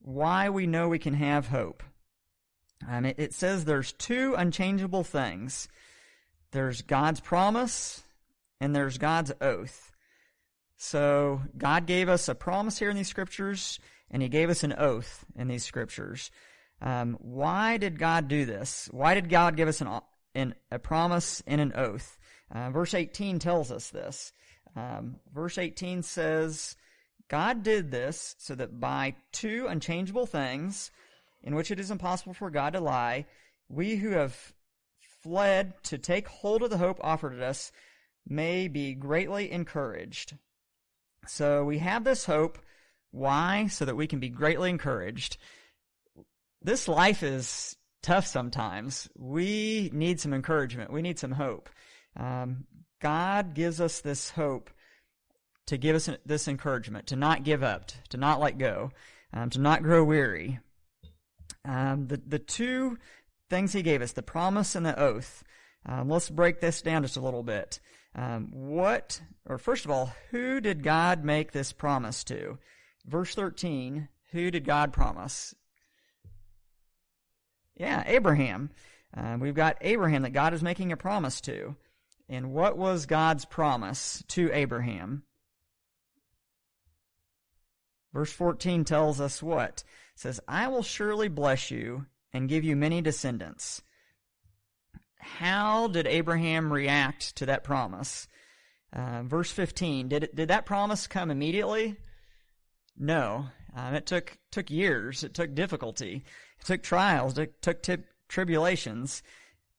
why 0.02 0.50
we 0.50 0.68
know 0.68 0.90
we 0.90 1.00
can 1.00 1.14
have 1.14 1.48
hope. 1.48 1.84
Um, 2.88 3.06
it, 3.06 3.16
it 3.18 3.34
says 3.34 3.66
there's 3.66 3.92
two 3.94 4.36
unchangeable 4.36 5.04
things 5.04 5.68
there's 6.52 6.82
God's 6.82 7.20
promise 7.20 8.02
and 8.60 8.76
there's 8.76 8.98
God's 8.98 9.32
oath. 9.40 9.92
So 10.78 11.42
God 11.58 11.86
gave 11.86 12.10
us 12.10 12.28
a 12.28 12.36
promise 12.36 12.80
here 12.80 12.90
in 12.90 12.96
these 12.96 13.08
scriptures, 13.08 13.80
and 14.10 14.22
He 14.22 14.30
gave 14.30 14.50
us 14.50 14.64
an 14.64 14.74
oath 14.74 15.26
in 15.36 15.48
these 15.48 15.64
scriptures. 15.64 16.32
Um, 16.82 17.18
why 17.20 17.78
did 17.78 18.00
God 18.00 18.28
do 18.28 18.46
this? 18.46 18.88
Why 18.92 19.14
did 19.14 19.30
God 19.30 19.58
give 19.58 19.68
us 19.68 19.82
an, 19.82 20.00
an 20.34 20.56
a 20.72 20.80
promise 20.80 21.44
and 21.46 21.60
an 21.60 21.74
oath? 21.76 22.18
Uh, 22.50 22.70
verse 22.70 22.94
18 22.94 23.40
tells 23.40 23.72
us 23.72 23.90
this. 23.90 24.32
Um, 24.76 25.18
verse 25.34 25.58
18 25.58 26.04
says, 26.04 26.76
God 27.28 27.64
did 27.64 27.92
this 27.92 28.36
so 28.40 28.56
that 28.56 28.80
by 28.80 29.16
two 29.32 29.68
unchangeable 29.68 30.26
things, 30.26 30.92
in 31.44 31.56
which 31.56 31.72
it 31.72 31.80
is 31.80 31.92
impossible 31.92 32.34
for 32.34 32.50
God 32.50 32.74
to 32.74 32.80
lie, 32.80 33.26
we 33.70 33.96
who 33.96 34.12
have 34.12 34.54
fled 35.22 35.74
to 35.84 35.98
take 35.98 36.28
hold 36.28 36.64
of 36.64 36.70
the 36.70 36.78
hope 36.78 37.00
offered 37.02 37.38
to 37.38 37.46
us 37.46 37.72
may 38.28 38.68
be 38.68 38.94
greatly 38.94 39.52
encouraged. 39.52 40.38
So 41.28 41.66
we 41.66 41.80
have 41.80 42.04
this 42.04 42.26
hope. 42.26 42.60
Why? 43.12 43.68
So 43.68 43.86
that 43.86 43.96
we 43.96 44.08
can 44.08 44.20
be 44.20 44.30
greatly 44.30 44.70
encouraged. 44.70 45.38
This 46.62 46.88
life 46.88 47.24
is 47.24 47.76
tough 48.02 48.26
sometimes. 48.26 49.10
We 49.18 49.90
need 49.94 50.20
some 50.20 50.34
encouragement. 50.34 50.92
We 50.92 51.02
need 51.02 51.20
some 51.20 51.32
hope. 51.32 51.70
Um, 52.16 52.66
God 53.02 53.54
gives 53.54 53.80
us 53.80 54.02
this 54.02 54.30
hope 54.32 54.70
to 55.68 55.78
give 55.78 55.96
us 55.96 56.10
this 56.26 56.48
encouragement, 56.48 57.08
to 57.08 57.16
not 57.16 57.44
give 57.44 57.64
up, 57.64 57.92
to 58.10 58.18
not 58.18 58.40
let 58.40 58.58
go, 58.58 58.92
um, 59.34 59.50
to 59.52 59.60
not 59.60 59.84
grow 59.84 60.04
weary. 60.04 60.60
Um, 61.70 62.08
the, 62.08 62.18
the 62.18 62.40
two 62.40 62.98
things 63.48 63.74
he 63.74 63.84
gave 63.84 64.02
us, 64.02 64.14
the 64.14 64.24
promise 64.24 64.74
and 64.74 64.84
the 64.84 65.00
oath, 65.00 65.44
um, 65.86 66.10
let's 66.10 66.30
break 66.30 66.60
this 66.60 66.82
down 66.82 67.04
just 67.04 67.16
a 67.16 67.22
little 67.22 67.44
bit. 67.44 67.80
Um, 68.16 68.50
what, 68.52 69.22
or 69.46 69.60
first 69.60 69.86
of 69.86 69.92
all, 69.92 70.12
who 70.32 70.60
did 70.62 70.82
God 70.84 71.24
make 71.24 71.52
this 71.52 71.72
promise 71.72 72.24
to? 72.26 72.58
Verse 73.06 73.36
13, 73.36 74.08
who 74.32 74.50
did 74.50 74.66
God 74.66 74.92
promise? 74.94 75.54
Yeah, 77.76 78.04
Abraham. 78.08 78.72
Uh, 79.16 79.38
we've 79.40 79.54
got 79.54 79.78
Abraham 79.82 80.24
that 80.24 80.32
God 80.32 80.56
is 80.56 80.64
making 80.64 80.92
a 80.92 80.98
promise 80.98 81.40
to. 81.42 81.76
And 82.28 82.52
what 82.52 82.80
was 82.80 83.06
God's 83.06 83.46
promise 83.46 84.24
to 84.30 84.52
Abraham? 84.52 85.22
Verse 88.12 88.32
14 88.32 88.86
tells 88.86 89.22
us 89.22 89.44
what? 89.44 89.84
Says, 90.20 90.40
I 90.48 90.68
will 90.68 90.84
surely 90.84 91.30
bless 91.30 91.72
you 91.72 92.06
and 92.34 92.50
give 92.50 92.64
you 92.64 92.76
many 92.76 93.02
descendants. 93.02 93.82
How 95.18 95.88
did 95.88 96.08
Abraham 96.08 96.72
react 96.72 97.36
to 97.38 97.46
that 97.46 97.64
promise? 97.64 98.28
Uh, 98.92 99.24
verse 99.24 99.52
15, 99.52 100.10
did, 100.10 100.24
it, 100.26 100.36
did 100.36 100.50
that 100.50 100.66
promise 100.66 101.08
come 101.08 101.32
immediately? 101.32 101.96
No. 102.98 103.46
Um, 103.76 103.94
it 103.94 104.06
took, 104.06 104.38
took 104.52 104.70
years. 104.70 105.24
It 105.24 105.34
took 105.34 105.56
difficulty. 105.56 106.24
It 106.60 106.66
took 106.66 106.84
trials. 106.84 107.38
It 107.38 107.62
took 107.62 107.82
t- 107.82 107.98
tribulations. 108.28 109.24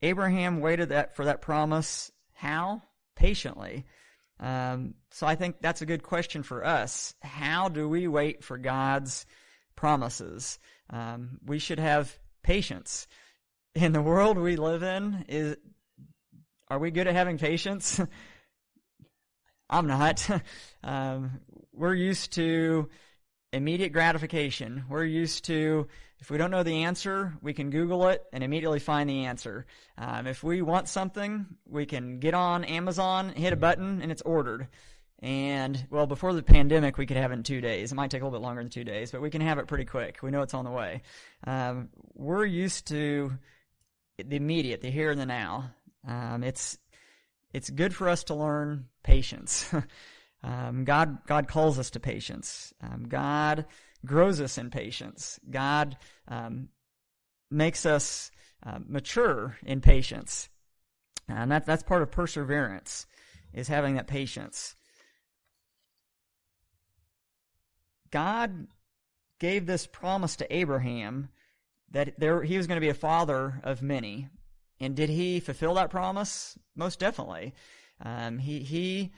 Abraham 0.00 0.60
waited 0.60 0.88
that, 0.88 1.16
for 1.16 1.26
that 1.26 1.42
promise. 1.42 2.10
How? 2.32 2.82
Patiently. 3.14 3.84
Um, 4.38 4.94
so 5.10 5.26
I 5.26 5.34
think 5.34 5.56
that's 5.60 5.82
a 5.82 5.86
good 5.86 6.02
question 6.02 6.42
for 6.42 6.64
us. 6.64 7.14
How 7.20 7.68
do 7.68 7.88
we 7.88 8.08
wait 8.08 8.42
for 8.42 8.56
God's 8.56 9.26
promises. 9.80 10.58
Um, 10.90 11.38
we 11.46 11.58
should 11.58 11.78
have 11.78 12.18
patience. 12.42 13.06
In 13.74 13.92
the 13.92 14.02
world 14.02 14.36
we 14.36 14.56
live 14.56 14.82
in, 14.82 15.24
is 15.26 15.56
are 16.68 16.78
we 16.78 16.90
good 16.90 17.06
at 17.06 17.14
having 17.14 17.38
patience? 17.38 17.98
I'm 19.70 19.86
not. 19.86 20.28
um, 20.84 21.40
we're 21.72 21.94
used 21.94 22.34
to 22.34 22.90
immediate 23.54 23.94
gratification. 23.94 24.84
We're 24.86 25.04
used 25.04 25.46
to, 25.46 25.88
if 26.18 26.30
we 26.30 26.36
don't 26.36 26.50
know 26.50 26.62
the 26.62 26.84
answer, 26.84 27.32
we 27.40 27.54
can 27.54 27.70
Google 27.70 28.08
it 28.08 28.22
and 28.34 28.44
immediately 28.44 28.80
find 28.80 29.08
the 29.08 29.24
answer. 29.24 29.64
Um, 29.96 30.26
if 30.26 30.42
we 30.42 30.60
want 30.60 30.88
something, 30.88 31.46
we 31.66 31.86
can 31.86 32.20
get 32.20 32.34
on 32.34 32.64
Amazon, 32.64 33.30
hit 33.30 33.54
a 33.54 33.56
button, 33.56 34.02
and 34.02 34.12
it's 34.12 34.22
ordered. 34.22 34.68
And 35.22 35.86
well, 35.90 36.06
before 36.06 36.32
the 36.32 36.42
pandemic, 36.42 36.96
we 36.96 37.06
could 37.06 37.18
have 37.18 37.30
it 37.30 37.34
in 37.34 37.42
two 37.42 37.60
days. 37.60 37.92
It 37.92 37.94
might 37.94 38.10
take 38.10 38.22
a 38.22 38.24
little 38.24 38.38
bit 38.38 38.44
longer 38.44 38.62
than 38.62 38.70
two 38.70 38.84
days, 38.84 39.10
but 39.10 39.20
we 39.20 39.30
can 39.30 39.42
have 39.42 39.58
it 39.58 39.66
pretty 39.66 39.84
quick. 39.84 40.18
We 40.22 40.30
know 40.30 40.42
it's 40.42 40.54
on 40.54 40.64
the 40.64 40.70
way. 40.70 41.02
Um, 41.46 41.90
we're 42.14 42.46
used 42.46 42.86
to 42.88 43.32
the 44.16 44.36
immediate, 44.36 44.80
the 44.80 44.90
here 44.90 45.10
and 45.10 45.20
the 45.20 45.26
now. 45.26 45.74
Um, 46.08 46.42
it's 46.42 46.78
it's 47.52 47.68
good 47.68 47.94
for 47.94 48.08
us 48.08 48.24
to 48.24 48.34
learn 48.34 48.86
patience. 49.02 49.70
um, 50.42 50.84
God 50.84 51.18
God 51.26 51.48
calls 51.48 51.78
us 51.78 51.90
to 51.90 52.00
patience. 52.00 52.72
Um, 52.82 53.06
God 53.08 53.66
grows 54.06 54.40
us 54.40 54.56
in 54.56 54.70
patience. 54.70 55.38
God 55.50 55.96
um, 56.28 56.68
makes 57.50 57.84
us 57.84 58.30
uh, 58.64 58.78
mature 58.86 59.56
in 59.64 59.80
patience. 59.80 60.48
And 61.28 61.50
that, 61.52 61.66
that's 61.66 61.82
part 61.82 62.02
of 62.02 62.10
perseverance, 62.10 63.06
is 63.52 63.68
having 63.68 63.94
that 63.94 64.06
patience. 64.06 64.74
God 68.10 68.66
gave 69.38 69.66
this 69.66 69.86
promise 69.86 70.36
to 70.36 70.54
Abraham 70.54 71.28
that 71.90 72.18
there, 72.18 72.42
he 72.42 72.56
was 72.56 72.66
going 72.66 72.76
to 72.76 72.84
be 72.84 72.90
a 72.90 72.94
father 72.94 73.60
of 73.64 73.82
many. 73.82 74.28
And 74.78 74.94
did 74.94 75.10
he 75.10 75.40
fulfill 75.40 75.74
that 75.74 75.90
promise? 75.90 76.58
Most 76.74 76.98
definitely. 76.98 77.54
Um, 78.02 78.38
he, 78.38 78.60
he 78.60 79.12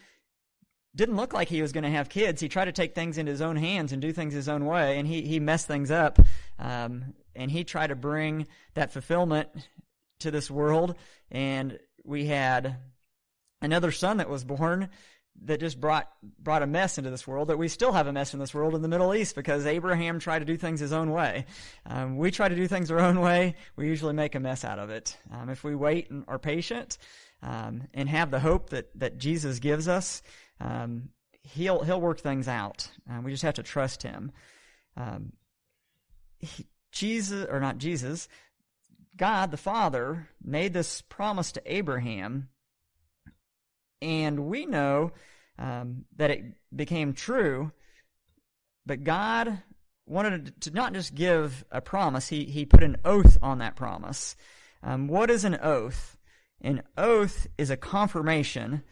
didn't 0.94 1.16
look 1.16 1.33
like 1.33 1.48
he 1.48 1.62
was 1.62 1.72
going 1.72 1.85
to 1.85 1.90
have 1.90 2.09
kids. 2.09 2.40
He 2.40 2.48
tried 2.48 2.66
to 2.66 2.72
take 2.72 2.94
things 2.94 3.18
into 3.18 3.31
his 3.31 3.40
own 3.40 3.57
hands 3.57 3.92
and 3.92 4.02
do 4.02 4.12
things 4.12 4.35
his 4.35 4.48
own 4.48 4.66
way, 4.66 4.98
and 4.98 5.07
he, 5.07 5.22
he 5.22 5.40
messed 5.40 5.66
things 5.66 5.90
up. 5.90 6.18
Um, 6.59 7.14
and 7.35 7.50
he 7.50 7.64
tried 7.64 7.88
to 7.88 7.96
bring 7.96 8.46
that 8.74 8.92
fulfillment 8.92 9.48
to 10.20 10.31
this 10.31 10.50
world. 10.50 10.96
And 11.31 11.78
we 12.05 12.26
had 12.26 12.76
another 13.61 13.92
son 13.92 14.18
that 14.18 14.28
was 14.28 14.44
born 14.44 14.90
that 15.44 15.60
just 15.60 15.80
brought 15.80 16.08
brought 16.38 16.62
a 16.62 16.66
mess 16.66 16.98
into 16.98 17.10
this 17.10 17.26
world. 17.26 17.48
That 17.48 17.58
we 17.58 17.68
still 17.68 17.92
have 17.92 18.06
a 18.06 18.12
mess 18.12 18.34
in 18.34 18.40
this 18.40 18.54
world 18.54 18.74
in 18.74 18.82
the 18.82 18.88
Middle 18.88 19.14
East 19.14 19.34
because 19.34 19.66
Abraham 19.66 20.18
tried 20.18 20.40
to 20.40 20.44
do 20.44 20.56
things 20.56 20.80
his 20.80 20.92
own 20.92 21.10
way. 21.10 21.46
Um, 21.86 22.16
we 22.16 22.30
try 22.30 22.48
to 22.48 22.54
do 22.54 22.68
things 22.68 22.90
our 22.90 23.00
own 23.00 23.20
way. 23.20 23.56
We 23.76 23.88
usually 23.88 24.14
make 24.14 24.34
a 24.34 24.40
mess 24.40 24.64
out 24.64 24.78
of 24.78 24.90
it. 24.90 25.16
Um, 25.32 25.48
if 25.48 25.64
we 25.64 25.74
wait 25.74 26.10
and 26.10 26.24
are 26.28 26.38
patient 26.38 26.98
um, 27.42 27.88
and 27.94 28.08
have 28.08 28.30
the 28.30 28.40
hope 28.40 28.70
that 28.70 28.90
that 28.98 29.18
Jesus 29.18 29.58
gives 29.58 29.88
us, 29.88 30.22
um, 30.60 31.08
he'll 31.42 31.82
he'll 31.82 32.00
work 32.00 32.20
things 32.20 32.48
out. 32.48 32.88
Uh, 33.10 33.20
we 33.22 33.30
just 33.30 33.42
have 33.42 33.54
to 33.54 33.62
trust 33.62 34.02
him. 34.02 34.32
Um, 34.96 35.32
he, 36.38 36.66
Jesus 36.92 37.46
or 37.50 37.58
not 37.58 37.78
Jesus, 37.78 38.28
God 39.16 39.50
the 39.50 39.56
Father 39.56 40.28
made 40.42 40.72
this 40.72 41.00
promise 41.02 41.52
to 41.52 41.62
Abraham 41.64 42.48
and 44.02 44.46
we 44.46 44.66
know 44.66 45.12
um, 45.58 46.04
that 46.16 46.30
it 46.30 46.42
became 46.74 47.14
true. 47.14 47.72
But 48.84 49.04
God 49.04 49.62
wanted 50.06 50.60
to 50.62 50.70
not 50.72 50.92
just 50.92 51.14
give 51.14 51.64
a 51.70 51.80
promise; 51.80 52.28
he 52.28 52.44
he 52.44 52.66
put 52.66 52.82
an 52.82 52.96
oath 53.04 53.38
on 53.40 53.58
that 53.58 53.76
promise. 53.76 54.36
Um, 54.82 55.08
what 55.08 55.30
is 55.30 55.44
an 55.44 55.58
oath? 55.62 56.16
An 56.60 56.82
oath 56.96 57.46
is 57.56 57.70
a 57.70 57.76
confirmation 57.76 58.82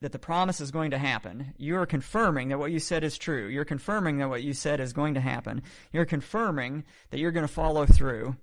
that 0.00 0.12
the 0.12 0.18
promise 0.18 0.60
is 0.60 0.70
going 0.70 0.92
to 0.92 0.98
happen. 0.98 1.54
You 1.56 1.76
are 1.76 1.86
confirming 1.86 2.48
that 2.48 2.58
what 2.58 2.70
you 2.70 2.78
said 2.78 3.02
is 3.02 3.18
true. 3.18 3.48
You're 3.48 3.64
confirming 3.64 4.18
that 4.18 4.28
what 4.28 4.44
you 4.44 4.52
said 4.52 4.80
is 4.80 4.92
going 4.92 5.14
to 5.14 5.20
happen. 5.20 5.62
You're 5.92 6.04
confirming 6.04 6.84
that 7.10 7.18
you're 7.18 7.32
going 7.32 7.46
to 7.46 7.52
follow 7.52 7.86
through. 7.86 8.36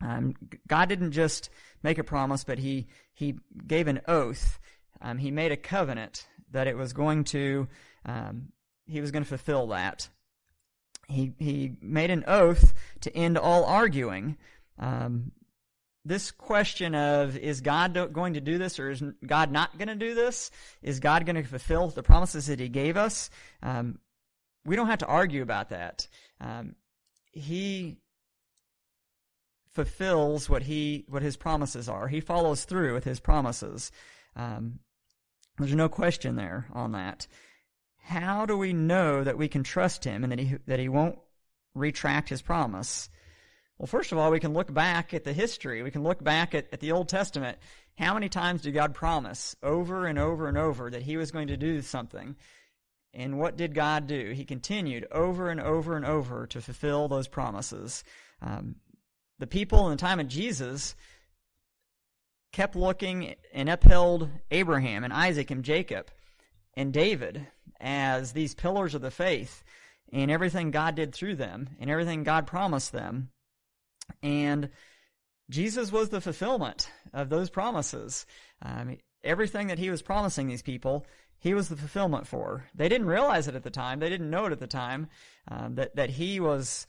Um, 0.00 0.34
God 0.68 0.88
didn't 0.88 1.12
just 1.12 1.50
make 1.82 1.98
a 1.98 2.04
promise, 2.04 2.44
but 2.44 2.58
he 2.58 2.86
he 3.14 3.36
gave 3.66 3.88
an 3.88 4.00
oath. 4.06 4.58
Um, 5.00 5.18
he 5.18 5.30
made 5.30 5.52
a 5.52 5.56
covenant 5.56 6.26
that 6.52 6.66
it 6.66 6.76
was 6.76 6.92
going 6.92 7.24
to 7.24 7.68
um, 8.04 8.52
he 8.86 9.00
was 9.00 9.10
going 9.10 9.22
to 9.22 9.28
fulfill 9.28 9.68
that. 9.68 10.08
He 11.08 11.32
he 11.38 11.76
made 11.80 12.10
an 12.10 12.24
oath 12.26 12.74
to 13.00 13.16
end 13.16 13.38
all 13.38 13.64
arguing. 13.64 14.36
Um, 14.78 15.32
this 16.04 16.30
question 16.30 16.94
of 16.94 17.36
is 17.36 17.60
God 17.60 18.12
going 18.12 18.34
to 18.34 18.40
do 18.40 18.58
this 18.58 18.78
or 18.78 18.90
is 18.90 19.02
God 19.26 19.50
not 19.50 19.76
going 19.76 19.88
to 19.88 19.96
do 19.96 20.14
this? 20.14 20.50
Is 20.82 21.00
God 21.00 21.26
going 21.26 21.36
to 21.36 21.42
fulfill 21.42 21.88
the 21.88 22.02
promises 22.02 22.46
that 22.46 22.60
He 22.60 22.68
gave 22.68 22.96
us? 22.96 23.30
Um, 23.62 23.98
we 24.64 24.76
don't 24.76 24.88
have 24.88 24.98
to 25.00 25.06
argue 25.06 25.42
about 25.42 25.70
that. 25.70 26.06
Um, 26.40 26.74
he 27.32 27.98
fulfills 29.76 30.48
what 30.48 30.62
he 30.62 31.04
what 31.06 31.22
his 31.22 31.36
promises 31.36 31.88
are. 31.88 32.08
He 32.08 32.20
follows 32.20 32.64
through 32.64 32.94
with 32.94 33.04
his 33.04 33.20
promises. 33.20 33.92
Um, 34.34 34.80
there's 35.58 35.74
no 35.74 35.90
question 35.90 36.34
there 36.36 36.66
on 36.72 36.92
that. 36.92 37.26
How 37.98 38.46
do 38.46 38.56
we 38.56 38.72
know 38.72 39.22
that 39.22 39.38
we 39.38 39.48
can 39.48 39.62
trust 39.62 40.02
him 40.04 40.24
and 40.24 40.32
that 40.32 40.38
he 40.38 40.56
that 40.66 40.80
he 40.80 40.88
won't 40.88 41.18
retract 41.74 42.30
his 42.30 42.40
promise? 42.40 43.10
Well, 43.78 43.86
first 43.86 44.12
of 44.12 44.18
all, 44.18 44.30
we 44.30 44.40
can 44.40 44.54
look 44.54 44.72
back 44.72 45.12
at 45.12 45.24
the 45.24 45.34
history. 45.34 45.82
We 45.82 45.90
can 45.90 46.02
look 46.02 46.24
back 46.24 46.54
at, 46.54 46.68
at 46.72 46.80
the 46.80 46.92
Old 46.92 47.10
Testament. 47.10 47.58
How 47.98 48.14
many 48.14 48.30
times 48.30 48.62
did 48.62 48.72
God 48.72 48.94
promise 48.94 49.54
over 49.62 50.06
and 50.06 50.18
over 50.18 50.48
and 50.48 50.56
over 50.56 50.90
that 50.90 51.02
he 51.02 51.18
was 51.18 51.30
going 51.30 51.48
to 51.48 51.58
do 51.58 51.82
something? 51.82 52.36
And 53.12 53.38
what 53.38 53.56
did 53.56 53.74
God 53.74 54.06
do? 54.06 54.32
He 54.34 54.46
continued 54.46 55.06
over 55.12 55.50
and 55.50 55.60
over 55.60 55.96
and 55.96 56.06
over 56.06 56.46
to 56.46 56.60
fulfill 56.62 57.08
those 57.08 57.28
promises. 57.28 58.04
Um, 58.40 58.76
the 59.38 59.46
people 59.46 59.86
in 59.86 59.90
the 59.90 60.00
time 60.00 60.20
of 60.20 60.28
Jesus 60.28 60.94
kept 62.52 62.74
looking 62.74 63.34
and 63.52 63.68
upheld 63.68 64.28
Abraham 64.50 65.04
and 65.04 65.12
Isaac 65.12 65.50
and 65.50 65.64
Jacob 65.64 66.10
and 66.74 66.92
David 66.92 67.46
as 67.80 68.32
these 68.32 68.54
pillars 68.54 68.94
of 68.94 69.02
the 69.02 69.10
faith 69.10 69.62
and 70.12 70.30
everything 70.30 70.70
God 70.70 70.94
did 70.94 71.14
through 71.14 71.36
them 71.36 71.68
and 71.80 71.90
everything 71.90 72.22
God 72.22 72.46
promised 72.46 72.92
them. 72.92 73.30
And 74.22 74.70
Jesus 75.50 75.92
was 75.92 76.08
the 76.08 76.20
fulfillment 76.20 76.90
of 77.12 77.28
those 77.28 77.50
promises. 77.50 78.26
Um, 78.62 78.96
everything 79.22 79.66
that 79.66 79.78
he 79.78 79.90
was 79.90 80.02
promising 80.02 80.48
these 80.48 80.62
people, 80.62 81.06
he 81.38 81.54
was 81.54 81.68
the 81.68 81.76
fulfillment 81.76 82.26
for. 82.26 82.64
They 82.74 82.88
didn't 82.88 83.06
realize 83.06 83.48
it 83.48 83.54
at 83.54 83.62
the 83.62 83.70
time. 83.70 84.00
They 84.00 84.08
didn't 84.08 84.30
know 84.30 84.46
it 84.46 84.52
at 84.52 84.60
the 84.60 84.66
time 84.66 85.08
um, 85.48 85.74
that 85.74 85.96
that 85.96 86.10
he 86.10 86.40
was 86.40 86.86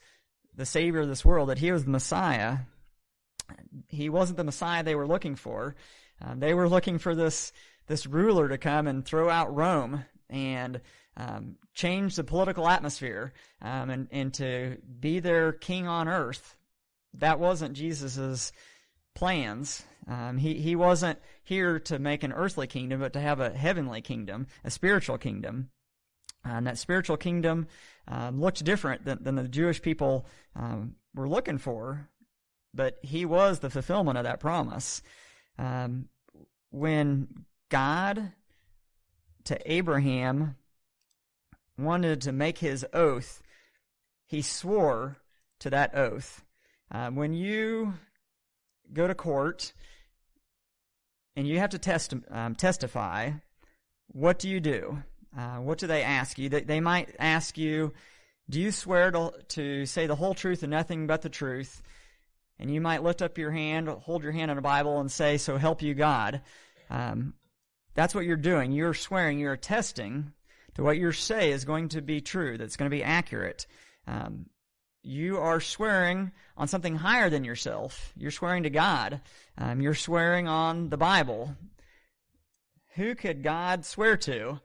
the 0.57 0.65
Savior 0.65 1.01
of 1.01 1.07
this 1.07 1.23
world, 1.23 1.49
that 1.49 1.59
he 1.59 1.71
was 1.71 1.85
the 1.85 1.91
Messiah. 1.91 2.57
He 3.87 4.09
wasn't 4.09 4.37
the 4.37 4.43
Messiah 4.43 4.83
they 4.83 4.95
were 4.95 5.07
looking 5.07 5.35
for. 5.35 5.75
Um, 6.21 6.39
they 6.39 6.53
were 6.53 6.67
looking 6.67 6.97
for 6.97 7.15
this 7.15 7.53
this 7.85 8.05
ruler 8.05 8.49
to 8.49 8.57
come 8.57 8.87
and 8.87 9.05
throw 9.05 9.29
out 9.29 9.55
Rome 9.55 10.03
and 10.29 10.81
um, 11.15 11.55
change 11.73 12.15
the 12.15 12.23
political 12.23 12.67
atmosphere 12.67 13.33
um, 13.61 13.89
and 13.89 14.07
and 14.11 14.33
to 14.35 14.77
be 14.99 15.19
their 15.19 15.53
king 15.53 15.87
on 15.87 16.07
earth. 16.07 16.55
That 17.13 17.39
wasn't 17.39 17.77
Jesus's 17.77 18.51
plans. 19.15 19.83
Um, 20.07 20.37
he 20.37 20.55
he 20.55 20.75
wasn't 20.75 21.19
here 21.43 21.79
to 21.81 21.99
make 21.99 22.23
an 22.23 22.33
earthly 22.33 22.67
kingdom, 22.67 22.99
but 22.99 23.13
to 23.13 23.21
have 23.21 23.39
a 23.39 23.51
heavenly 23.51 24.01
kingdom, 24.01 24.47
a 24.63 24.71
spiritual 24.71 25.17
kingdom. 25.17 25.69
And 26.47 26.67
that 26.67 26.77
spiritual 26.77 27.17
kingdom 27.17 27.67
um, 28.07 28.39
looked 28.39 28.63
different 28.63 29.05
than, 29.05 29.23
than 29.23 29.35
the 29.35 29.47
Jewish 29.47 29.81
people 29.81 30.25
um, 30.55 30.95
were 31.13 31.27
looking 31.27 31.57
for, 31.57 32.07
but 32.73 32.97
he 33.01 33.25
was 33.25 33.59
the 33.59 33.69
fulfillment 33.69 34.17
of 34.17 34.23
that 34.23 34.39
promise. 34.39 35.01
Um, 35.57 36.07
when 36.69 37.45
God 37.69 38.31
to 39.45 39.71
Abraham 39.71 40.55
wanted 41.77 42.21
to 42.21 42.31
make 42.31 42.59
his 42.59 42.85
oath, 42.93 43.41
he 44.25 44.41
swore 44.41 45.17
to 45.59 45.69
that 45.69 45.95
oath. 45.95 46.43
Uh, 46.91 47.09
when 47.09 47.33
you 47.33 47.93
go 48.93 49.07
to 49.07 49.15
court 49.15 49.73
and 51.35 51.47
you 51.47 51.59
have 51.59 51.71
to 51.71 51.77
test, 51.77 52.13
um, 52.31 52.55
testify, 52.55 53.31
what 54.07 54.39
do 54.39 54.49
you 54.49 54.59
do? 54.59 55.03
Uh, 55.37 55.57
what 55.57 55.77
do 55.77 55.87
they 55.87 56.01
ask 56.01 56.39
you? 56.39 56.49
They, 56.49 56.61
they 56.61 56.79
might 56.79 57.15
ask 57.19 57.57
you, 57.57 57.93
do 58.49 58.59
you 58.59 58.71
swear 58.71 59.11
to, 59.11 59.33
to 59.49 59.85
say 59.85 60.07
the 60.07 60.15
whole 60.15 60.33
truth 60.33 60.63
and 60.63 60.71
nothing 60.71 61.05
but 61.05 61.21
the 61.21 61.29
truth? 61.29 61.81
And 62.59 62.73
you 62.73 62.81
might 62.81 63.03
lift 63.03 63.21
up 63.21 63.37
your 63.37 63.51
hand, 63.51 63.87
hold 63.87 64.23
your 64.23 64.31
hand 64.31 64.49
on 64.49 64.57
a 64.57 64.61
Bible, 64.61 64.99
and 64.99 65.11
say, 65.11 65.37
So 65.37 65.57
help 65.57 65.83
you 65.83 65.93
God. 65.93 66.41
Um, 66.89 67.35
that's 67.93 68.15
what 68.15 68.25
you're 68.25 68.35
doing. 68.35 68.71
You're 68.71 68.95
swearing, 68.95 69.37
you're 69.37 69.53
attesting 69.53 70.33
to 70.75 70.83
what 70.83 70.97
you 70.97 71.11
say 71.11 71.51
is 71.51 71.65
going 71.65 71.89
to 71.89 72.01
be 72.01 72.21
true, 72.21 72.57
that's 72.57 72.77
going 72.77 72.89
to 72.89 72.95
be 72.95 73.03
accurate. 73.03 73.67
Um, 74.07 74.47
you 75.03 75.37
are 75.37 75.61
swearing 75.61 76.31
on 76.57 76.67
something 76.67 76.95
higher 76.95 77.29
than 77.29 77.43
yourself. 77.43 78.11
You're 78.17 78.31
swearing 78.31 78.63
to 78.63 78.69
God. 78.69 79.21
Um, 79.57 79.81
you're 79.81 79.93
swearing 79.93 80.47
on 80.47 80.89
the 80.89 80.97
Bible. 80.97 81.55
Who 82.95 83.15
could 83.15 83.43
God 83.43 83.85
swear 83.85 84.17
to? 84.17 84.59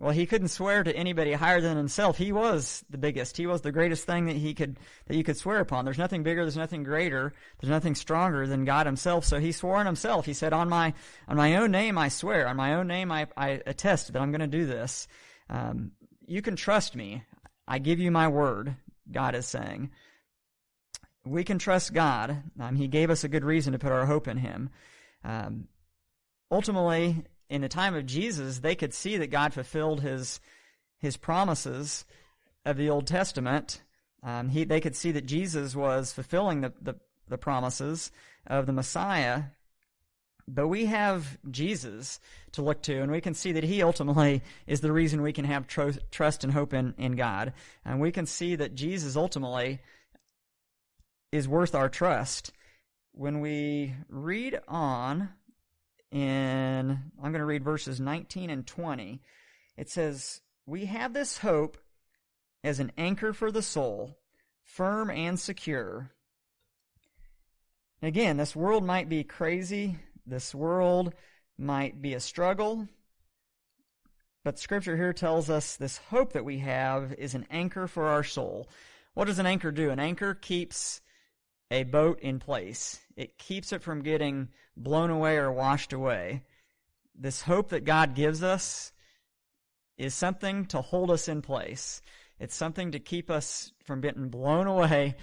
Well, 0.00 0.12
he 0.12 0.26
couldn't 0.26 0.48
swear 0.48 0.84
to 0.84 0.94
anybody 0.94 1.32
higher 1.32 1.60
than 1.60 1.76
himself. 1.76 2.16
He 2.16 2.30
was 2.30 2.84
the 2.88 2.98
biggest. 2.98 3.36
He 3.36 3.48
was 3.48 3.62
the 3.62 3.72
greatest 3.72 4.06
thing 4.06 4.26
that 4.26 4.36
he 4.36 4.54
could 4.54 4.78
that 5.08 5.16
you 5.16 5.24
could 5.24 5.36
swear 5.36 5.58
upon. 5.58 5.84
There's 5.84 5.98
nothing 5.98 6.22
bigger, 6.22 6.44
there's 6.44 6.56
nothing 6.56 6.84
greater, 6.84 7.34
there's 7.58 7.70
nothing 7.70 7.96
stronger 7.96 8.46
than 8.46 8.64
God 8.64 8.86
himself. 8.86 9.24
So 9.24 9.40
he 9.40 9.50
swore 9.50 9.76
on 9.76 9.86
himself. 9.86 10.24
He 10.24 10.34
said, 10.34 10.52
"On 10.52 10.68
my 10.68 10.94
on 11.26 11.36
my 11.36 11.56
own 11.56 11.72
name 11.72 11.98
I 11.98 12.08
swear. 12.08 12.46
On 12.46 12.56
my 12.56 12.74
own 12.74 12.86
name 12.86 13.10
I, 13.10 13.26
I 13.36 13.60
attest 13.66 14.12
that 14.12 14.22
I'm 14.22 14.30
going 14.30 14.40
to 14.40 14.46
do 14.46 14.66
this. 14.66 15.08
Um, 15.50 15.90
you 16.26 16.42
can 16.42 16.54
trust 16.54 16.94
me. 16.94 17.24
I 17.66 17.78
give 17.80 17.98
you 17.98 18.12
my 18.12 18.28
word." 18.28 18.76
God 19.10 19.34
is 19.34 19.46
saying. 19.46 19.90
We 21.24 21.44
can 21.44 21.58
trust 21.58 21.92
God. 21.92 22.42
Um, 22.60 22.76
he 22.76 22.88
gave 22.88 23.10
us 23.10 23.24
a 23.24 23.28
good 23.28 23.44
reason 23.44 23.72
to 23.72 23.78
put 23.78 23.92
our 23.92 24.06
hope 24.06 24.28
in 24.28 24.36
Him. 24.36 24.70
Um, 25.24 25.68
ultimately, 26.50 27.24
in 27.50 27.60
the 27.60 27.68
time 27.68 27.94
of 27.94 28.06
Jesus, 28.06 28.58
they 28.58 28.74
could 28.74 28.94
see 28.94 29.16
that 29.16 29.30
God 29.30 29.54
fulfilled 29.54 30.00
his 30.00 30.40
his 30.98 31.16
promises 31.16 32.04
of 32.64 32.76
the 32.76 32.90
Old 32.90 33.06
Testament, 33.06 33.82
um, 34.22 34.48
he, 34.48 34.64
they 34.64 34.80
could 34.80 34.96
see 34.96 35.12
that 35.12 35.26
Jesus 35.26 35.76
was 35.76 36.12
fulfilling 36.12 36.60
the, 36.60 36.72
the, 36.80 36.94
the 37.28 37.38
promises 37.38 38.10
of 38.46 38.66
the 38.66 38.72
Messiah. 38.72 39.44
But 40.46 40.68
we 40.68 40.86
have 40.86 41.38
Jesus 41.50 42.20
to 42.52 42.62
look 42.62 42.82
to, 42.82 43.00
and 43.00 43.12
we 43.12 43.20
can 43.20 43.34
see 43.34 43.52
that 43.52 43.64
He 43.64 43.82
ultimately 43.82 44.42
is 44.66 44.80
the 44.80 44.92
reason 44.92 45.22
we 45.22 45.32
can 45.32 45.44
have 45.44 45.66
trust 45.66 46.44
and 46.44 46.52
hope 46.52 46.72
in, 46.72 46.94
in 46.96 47.16
God. 47.16 47.52
And 47.84 48.00
we 48.00 48.10
can 48.10 48.26
see 48.26 48.56
that 48.56 48.74
Jesus 48.74 49.14
ultimately 49.14 49.80
is 51.30 51.46
worth 51.46 51.74
our 51.74 51.90
trust. 51.90 52.52
When 53.12 53.40
we 53.40 53.94
read 54.08 54.58
on 54.66 55.28
in, 56.10 56.90
I'm 56.90 57.32
going 57.32 57.34
to 57.40 57.44
read 57.44 57.64
verses 57.64 58.00
19 58.00 58.50
and 58.50 58.66
20, 58.66 59.20
it 59.76 59.90
says, 59.90 60.40
We 60.66 60.86
have 60.86 61.12
this 61.12 61.38
hope 61.38 61.78
as 62.64 62.80
an 62.80 62.92
anchor 62.98 63.32
for 63.32 63.50
the 63.50 63.62
soul, 63.62 64.18
firm 64.62 65.10
and 65.10 65.38
secure. 65.38 66.10
Again, 68.02 68.36
this 68.36 68.54
world 68.54 68.84
might 68.84 69.08
be 69.08 69.24
crazy. 69.24 69.98
This 70.26 70.54
world 70.54 71.14
might 71.56 72.00
be 72.00 72.14
a 72.14 72.20
struggle. 72.20 72.88
But 74.44 74.58
scripture 74.58 74.96
here 74.96 75.12
tells 75.12 75.50
us 75.50 75.76
this 75.76 75.98
hope 75.98 76.32
that 76.32 76.44
we 76.44 76.58
have 76.58 77.12
is 77.14 77.34
an 77.34 77.46
anchor 77.50 77.86
for 77.86 78.06
our 78.06 78.22
soul. 78.22 78.68
What 79.14 79.26
does 79.26 79.38
an 79.38 79.46
anchor 79.46 79.72
do? 79.72 79.90
An 79.90 79.98
anchor 79.98 80.34
keeps 80.34 81.00
a 81.70 81.84
boat 81.84 82.20
in 82.20 82.38
place. 82.38 83.00
It 83.16 83.38
keeps 83.38 83.72
it 83.72 83.82
from 83.82 84.02
getting 84.02 84.48
blown 84.76 85.10
away 85.10 85.36
or 85.36 85.52
washed 85.52 85.92
away. 85.92 86.42
This 87.14 87.42
hope 87.42 87.70
that 87.70 87.84
God 87.84 88.14
gives 88.14 88.42
us 88.42 88.92
is 89.96 90.14
something 90.14 90.66
to 90.66 90.80
hold 90.80 91.10
us 91.10 91.28
in 91.28 91.42
place. 91.42 92.00
It's 92.38 92.54
something 92.54 92.92
to 92.92 93.00
keep 93.00 93.30
us 93.30 93.72
from 93.84 94.00
getting 94.00 94.28
blown 94.28 94.66
away 94.66 95.16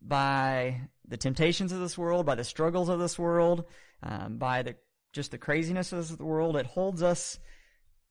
by 0.00 0.82
the 1.06 1.16
temptations 1.16 1.72
of 1.72 1.80
this 1.80 1.98
world, 1.98 2.24
by 2.24 2.36
the 2.36 2.44
struggles 2.44 2.88
of 2.88 3.00
this 3.00 3.18
world, 3.18 3.64
um, 4.02 4.38
by 4.38 4.62
the 4.62 4.76
just 5.12 5.30
the 5.30 5.38
craziness 5.38 5.92
of 5.92 6.16
the 6.16 6.24
world. 6.24 6.56
It 6.56 6.66
holds 6.66 7.02
us 7.02 7.38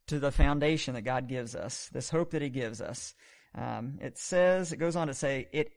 to 0.08 0.20
the 0.20 0.32
foundation 0.32 0.94
that 0.94 1.02
God 1.02 1.28
gives 1.28 1.56
us, 1.56 1.90
this 1.94 2.10
hope 2.10 2.32
that 2.32 2.42
He 2.42 2.50
gives 2.50 2.82
us. 2.82 3.14
Um, 3.56 4.00
it 4.02 4.18
says, 4.18 4.72
it 4.72 4.78
goes 4.78 4.96
on 4.96 5.08
to 5.08 5.14
say, 5.14 5.48
it. 5.52 5.72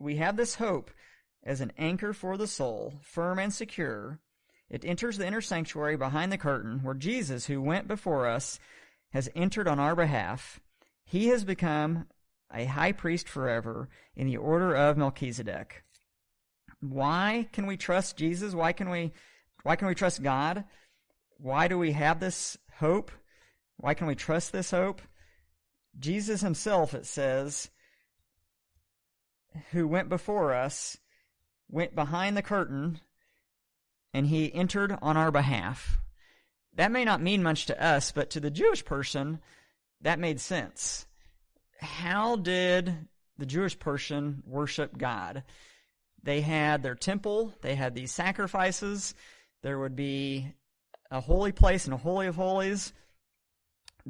We 0.00 0.16
have 0.16 0.36
this 0.36 0.56
hope 0.56 0.90
as 1.44 1.60
an 1.60 1.72
anchor 1.78 2.12
for 2.12 2.36
the 2.36 2.46
soul, 2.46 2.94
firm 3.02 3.38
and 3.38 3.52
secure. 3.52 4.18
It 4.70 4.84
enters 4.84 5.18
the 5.18 5.26
inner 5.26 5.42
sanctuary 5.42 5.96
behind 5.96 6.32
the 6.32 6.38
curtain, 6.38 6.80
where 6.82 6.94
Jesus, 6.94 7.46
who 7.46 7.60
went 7.60 7.86
before 7.86 8.26
us, 8.26 8.58
has 9.12 9.28
entered 9.36 9.68
on 9.68 9.78
our 9.78 9.94
behalf. 9.94 10.58
He 11.04 11.26
has 11.28 11.44
become 11.44 12.06
a 12.52 12.64
high 12.64 12.92
priest 12.92 13.28
forever 13.28 13.88
in 14.16 14.26
the 14.26 14.38
order 14.38 14.74
of 14.74 14.96
Melchizedek. 14.96 15.84
Why 16.80 17.48
can 17.52 17.66
we 17.66 17.76
trust 17.76 18.16
Jesus? 18.16 18.54
Why 18.54 18.72
can 18.72 18.88
we 18.88 19.12
why 19.62 19.76
can 19.76 19.88
we 19.88 19.94
trust 19.94 20.22
God? 20.22 20.64
Why 21.36 21.68
do 21.68 21.78
we 21.78 21.92
have 21.92 22.20
this 22.20 22.56
hope? 22.78 23.10
Why 23.76 23.92
can 23.92 24.06
we 24.06 24.14
trust 24.14 24.52
this 24.52 24.70
hope? 24.70 25.02
Jesus 25.98 26.40
himself, 26.40 26.94
it 26.94 27.04
says, 27.04 27.68
who 29.72 29.86
went 29.86 30.08
before 30.08 30.54
us, 30.54 30.96
went 31.68 31.94
behind 31.94 32.36
the 32.36 32.42
curtain, 32.42 33.00
and 34.12 34.26
he 34.26 34.52
entered 34.52 34.96
on 35.02 35.16
our 35.16 35.30
behalf. 35.30 35.98
That 36.74 36.92
may 36.92 37.04
not 37.04 37.22
mean 37.22 37.42
much 37.42 37.66
to 37.66 37.82
us, 37.82 38.12
but 38.12 38.30
to 38.30 38.40
the 38.40 38.50
Jewish 38.50 38.84
person, 38.84 39.40
that 40.00 40.18
made 40.18 40.40
sense. 40.40 41.06
How 41.78 42.36
did 42.36 43.08
the 43.38 43.46
Jewish 43.46 43.78
person 43.78 44.42
worship 44.46 44.96
God? 44.96 45.44
They 46.22 46.40
had 46.40 46.82
their 46.82 46.94
temple, 46.94 47.54
they 47.62 47.74
had 47.74 47.94
these 47.94 48.12
sacrifices, 48.12 49.14
there 49.62 49.78
would 49.78 49.96
be 49.96 50.54
a 51.10 51.20
holy 51.20 51.52
place 51.52 51.84
and 51.84 51.94
a 51.94 51.98
holy 51.98 52.26
of 52.26 52.36
holies. 52.36 52.92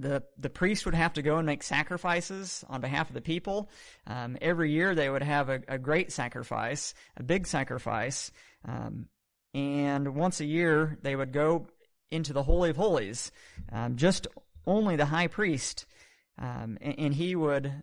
The 0.01 0.23
the 0.39 0.51
priest 0.51 0.85
would 0.87 0.95
have 0.95 1.15
to 1.15 1.23
go 1.23 1.37
and 1.37 1.47
make 1.47 1.63
sacrifices 1.63 2.65
on 2.69 2.81
behalf 2.81 3.09
of 3.09 3.15
the 3.15 3.21
people. 3.21 3.71
Um, 4.07 4.37
every 4.41 4.73
year 4.73 4.95
they 4.95 5.11
would 5.11 5.23
have 5.23 5.49
a, 5.49 5.61
a, 5.69 5.79
great 5.79 6.11
sacrifice, 6.11 6.95
a 7.17 7.23
big 7.23 7.47
sacrifice, 7.47 8.33
um, 8.67 9.07
and 9.53 10.15
once 10.15 10.41
a 10.41 10.45
year 10.45 10.99
they 11.03 11.15
would 11.15 11.33
go 11.33 11.67
into 12.11 12.33
the 12.33 12.43
holy 12.43 12.71
of 12.71 12.77
holies. 12.77 13.31
Um, 13.71 13.97
just 13.97 14.27
only 14.67 14.97
the 14.97 15.07
high 15.07 15.27
priest, 15.27 15.87
um, 16.39 16.79
and, 16.81 16.99
and 16.99 17.15
he 17.15 17.37
would 17.37 17.83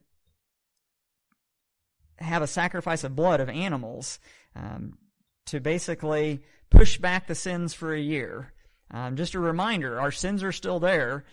have 2.20 2.42
a 2.42 2.48
sacrifice 2.48 3.04
of 3.04 3.16
blood 3.16 3.40
of 3.40 3.50
animals 3.50 4.20
um, 4.56 4.98
to 5.46 5.60
basically 5.60 6.42
push 6.70 6.98
back 6.98 7.28
the 7.28 7.36
sins 7.36 7.74
for 7.74 7.94
a 7.94 8.00
year. 8.00 8.54
Um, 8.92 9.16
just 9.16 9.36
a 9.36 9.40
reminder, 9.40 10.00
our 10.00 10.12
sins 10.12 10.44
are 10.44 10.52
still 10.52 10.80
there. 10.80 11.26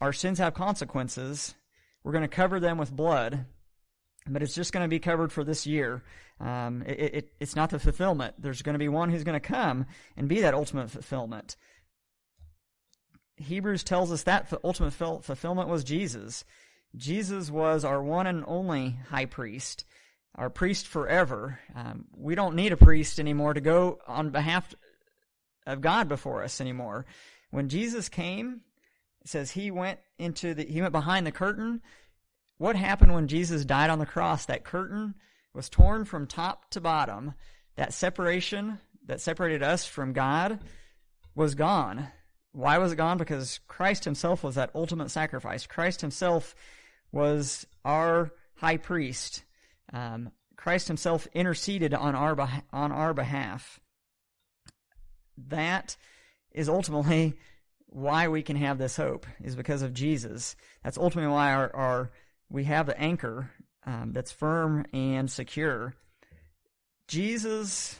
Our 0.00 0.12
sins 0.12 0.38
have 0.38 0.54
consequences. 0.54 1.54
We're 2.02 2.12
going 2.12 2.22
to 2.22 2.28
cover 2.28 2.60
them 2.60 2.78
with 2.78 2.94
blood, 2.94 3.46
but 4.26 4.42
it's 4.42 4.54
just 4.54 4.72
going 4.72 4.84
to 4.84 4.88
be 4.88 4.98
covered 4.98 5.32
for 5.32 5.44
this 5.44 5.66
year. 5.66 6.02
Um, 6.40 6.82
it, 6.86 7.14
it, 7.14 7.32
it's 7.40 7.56
not 7.56 7.70
the 7.70 7.78
fulfillment. 7.78 8.34
There's 8.38 8.62
going 8.62 8.74
to 8.74 8.78
be 8.78 8.88
one 8.88 9.10
who's 9.10 9.24
going 9.24 9.40
to 9.40 9.48
come 9.48 9.86
and 10.16 10.28
be 10.28 10.40
that 10.40 10.54
ultimate 10.54 10.90
fulfillment. 10.90 11.56
Hebrews 13.36 13.84
tells 13.84 14.12
us 14.12 14.24
that 14.24 14.52
ultimate 14.62 14.92
fulfillment 14.92 15.68
was 15.68 15.84
Jesus. 15.84 16.44
Jesus 16.96 17.50
was 17.50 17.84
our 17.84 18.02
one 18.02 18.26
and 18.26 18.44
only 18.46 18.98
high 19.08 19.26
priest, 19.26 19.84
our 20.36 20.50
priest 20.50 20.86
forever. 20.86 21.58
Um, 21.74 22.06
we 22.16 22.34
don't 22.34 22.54
need 22.54 22.72
a 22.72 22.76
priest 22.76 23.18
anymore 23.18 23.54
to 23.54 23.60
go 23.60 23.98
on 24.06 24.30
behalf 24.30 24.74
of 25.66 25.80
God 25.80 26.08
before 26.08 26.42
us 26.42 26.60
anymore. 26.60 27.06
When 27.50 27.68
Jesus 27.68 28.08
came, 28.08 28.60
it 29.24 29.30
says 29.30 29.50
he 29.50 29.70
went 29.70 29.98
into 30.18 30.54
the 30.54 30.64
he 30.64 30.80
went 30.80 30.92
behind 30.92 31.26
the 31.26 31.32
curtain. 31.32 31.80
What 32.58 32.76
happened 32.76 33.14
when 33.14 33.26
Jesus 33.28 33.64
died 33.64 33.90
on 33.90 33.98
the 33.98 34.06
cross? 34.06 34.46
That 34.46 34.64
curtain 34.64 35.14
was 35.52 35.68
torn 35.68 36.04
from 36.04 36.26
top 36.26 36.70
to 36.70 36.80
bottom. 36.80 37.34
That 37.76 37.92
separation 37.92 38.78
that 39.06 39.20
separated 39.20 39.62
us 39.62 39.86
from 39.86 40.12
God 40.12 40.60
was 41.34 41.54
gone. 41.54 42.08
Why 42.52 42.78
was 42.78 42.92
it 42.92 42.96
gone? 42.96 43.18
Because 43.18 43.58
Christ 43.66 44.04
himself 44.04 44.44
was 44.44 44.54
that 44.54 44.70
ultimate 44.74 45.10
sacrifice. 45.10 45.66
Christ 45.66 46.00
himself 46.00 46.54
was 47.10 47.66
our 47.84 48.30
high 48.54 48.76
priest. 48.76 49.42
Um, 49.92 50.30
Christ 50.56 50.86
himself 50.86 51.26
interceded 51.34 51.92
on 51.92 52.14
our, 52.14 52.62
on 52.72 52.92
our 52.92 53.12
behalf. 53.12 53.80
That 55.48 55.96
is 56.52 56.68
ultimately 56.68 57.34
why 57.94 58.26
we 58.26 58.42
can 58.42 58.56
have 58.56 58.76
this 58.76 58.96
hope, 58.96 59.24
is 59.42 59.54
because 59.54 59.82
of 59.82 59.94
Jesus. 59.94 60.56
That's 60.82 60.98
ultimately 60.98 61.32
why 61.32 61.52
our, 61.52 61.74
our 61.74 62.10
we 62.50 62.64
have 62.64 62.86
the 62.86 63.00
anchor 63.00 63.52
um, 63.86 64.12
that's 64.12 64.32
firm 64.32 64.84
and 64.92 65.30
secure. 65.30 65.94
Jesus 67.06 67.96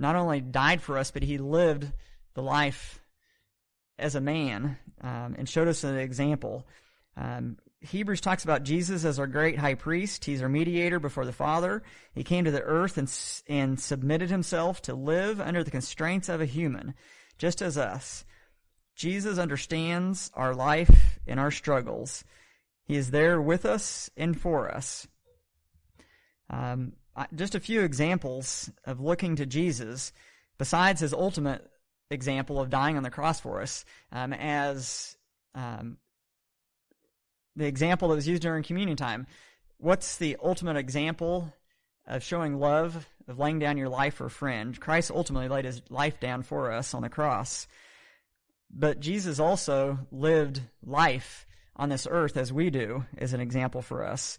not 0.00 0.16
only 0.16 0.40
died 0.40 0.82
for 0.82 0.98
us, 0.98 1.12
but 1.12 1.22
he 1.22 1.38
lived 1.38 1.90
the 2.34 2.42
life 2.42 3.00
as 4.00 4.16
a 4.16 4.20
man 4.20 4.78
um, 5.00 5.36
and 5.38 5.48
showed 5.48 5.68
us 5.68 5.84
an 5.84 5.96
example. 5.96 6.66
Um, 7.16 7.56
Hebrews 7.80 8.20
talks 8.20 8.42
about 8.42 8.64
Jesus 8.64 9.04
as 9.04 9.20
our 9.20 9.28
great 9.28 9.58
high 9.58 9.74
priest. 9.74 10.24
He's 10.24 10.42
our 10.42 10.48
mediator 10.48 10.98
before 10.98 11.24
the 11.24 11.32
Father. 11.32 11.84
He 12.14 12.24
came 12.24 12.44
to 12.46 12.50
the 12.50 12.62
earth 12.62 12.98
and, 12.98 13.08
and 13.48 13.78
submitted 13.78 14.28
himself 14.28 14.82
to 14.82 14.94
live 14.94 15.40
under 15.40 15.62
the 15.62 15.70
constraints 15.70 16.28
of 16.28 16.40
a 16.40 16.46
human, 16.46 16.94
just 17.38 17.62
as 17.62 17.78
us. 17.78 18.24
Jesus 18.98 19.38
understands 19.38 20.30
our 20.34 20.56
life 20.56 21.20
and 21.24 21.38
our 21.38 21.52
struggles. 21.52 22.24
He 22.84 22.96
is 22.96 23.12
there 23.12 23.40
with 23.40 23.64
us 23.64 24.10
and 24.16 24.38
for 24.38 24.68
us. 24.68 25.06
Um, 26.50 26.94
just 27.32 27.54
a 27.54 27.60
few 27.60 27.82
examples 27.82 28.70
of 28.84 29.00
looking 29.00 29.36
to 29.36 29.46
Jesus, 29.46 30.12
besides 30.58 31.00
his 31.00 31.14
ultimate 31.14 31.64
example 32.10 32.60
of 32.60 32.70
dying 32.70 32.96
on 32.96 33.04
the 33.04 33.10
cross 33.10 33.38
for 33.38 33.62
us 33.62 33.84
um, 34.10 34.32
as 34.32 35.16
um, 35.54 35.98
the 37.54 37.66
example 37.66 38.08
that 38.08 38.16
was 38.16 38.26
used 38.26 38.42
during 38.42 38.64
communion 38.64 38.96
time. 38.96 39.28
What's 39.76 40.16
the 40.16 40.36
ultimate 40.42 40.76
example 40.76 41.52
of 42.04 42.24
showing 42.24 42.58
love, 42.58 43.06
of 43.28 43.38
laying 43.38 43.60
down 43.60 43.76
your 43.76 43.90
life 43.90 44.14
for 44.14 44.26
a 44.26 44.30
friend? 44.30 44.78
Christ 44.80 45.12
ultimately 45.12 45.48
laid 45.48 45.66
his 45.66 45.82
life 45.88 46.18
down 46.18 46.42
for 46.42 46.72
us 46.72 46.94
on 46.94 47.02
the 47.02 47.08
cross. 47.08 47.68
But 48.70 49.00
Jesus 49.00 49.38
also 49.38 49.98
lived 50.10 50.60
life 50.84 51.46
on 51.76 51.88
this 51.88 52.06
earth 52.10 52.36
as 52.36 52.52
we 52.52 52.70
do, 52.70 53.04
as 53.16 53.32
an 53.32 53.40
example 53.40 53.82
for 53.82 54.04
us. 54.04 54.38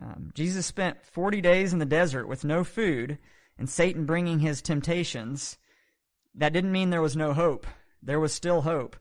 Um, 0.00 0.30
Jesus 0.34 0.66
spent 0.66 1.04
40 1.04 1.40
days 1.40 1.72
in 1.72 1.78
the 1.78 1.84
desert 1.84 2.26
with 2.26 2.44
no 2.44 2.64
food 2.64 3.18
and 3.58 3.68
Satan 3.68 4.06
bringing 4.06 4.38
his 4.38 4.62
temptations 4.62 5.58
that 6.34 6.52
didn't 6.52 6.72
mean 6.72 6.90
there 6.90 7.02
was 7.02 7.16
no 7.16 7.32
hope. 7.32 7.66
There 8.02 8.20
was 8.20 8.32
still 8.32 8.62
hope. 8.62 8.96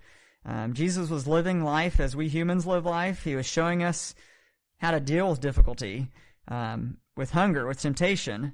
Um, 0.45 0.73
Jesus 0.73 1.09
was 1.09 1.27
living 1.27 1.63
life 1.63 1.99
as 1.99 2.15
we 2.15 2.27
humans 2.27 2.65
live 2.65 2.85
life. 2.85 3.23
He 3.23 3.35
was 3.35 3.45
showing 3.45 3.83
us 3.83 4.15
how 4.77 4.91
to 4.91 4.99
deal 4.99 5.29
with 5.29 5.41
difficulty, 5.41 6.07
um, 6.47 6.97
with 7.15 7.31
hunger, 7.31 7.67
with 7.67 7.79
temptation. 7.79 8.53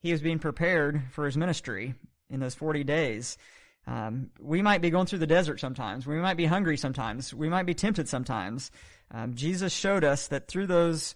He 0.00 0.12
was 0.12 0.22
being 0.22 0.38
prepared 0.38 1.02
for 1.12 1.24
his 1.24 1.36
ministry 1.36 1.94
in 2.28 2.40
those 2.40 2.54
40 2.54 2.84
days. 2.84 3.38
Um, 3.86 4.30
we 4.40 4.62
might 4.62 4.82
be 4.82 4.90
going 4.90 5.06
through 5.06 5.20
the 5.20 5.26
desert 5.26 5.60
sometimes. 5.60 6.06
We 6.06 6.16
might 6.16 6.36
be 6.36 6.46
hungry 6.46 6.76
sometimes. 6.76 7.32
We 7.32 7.48
might 7.48 7.66
be 7.66 7.74
tempted 7.74 8.08
sometimes. 8.08 8.70
Um, 9.12 9.34
Jesus 9.34 9.72
showed 9.72 10.02
us 10.02 10.26
that 10.28 10.48
through 10.48 10.66
those 10.66 11.14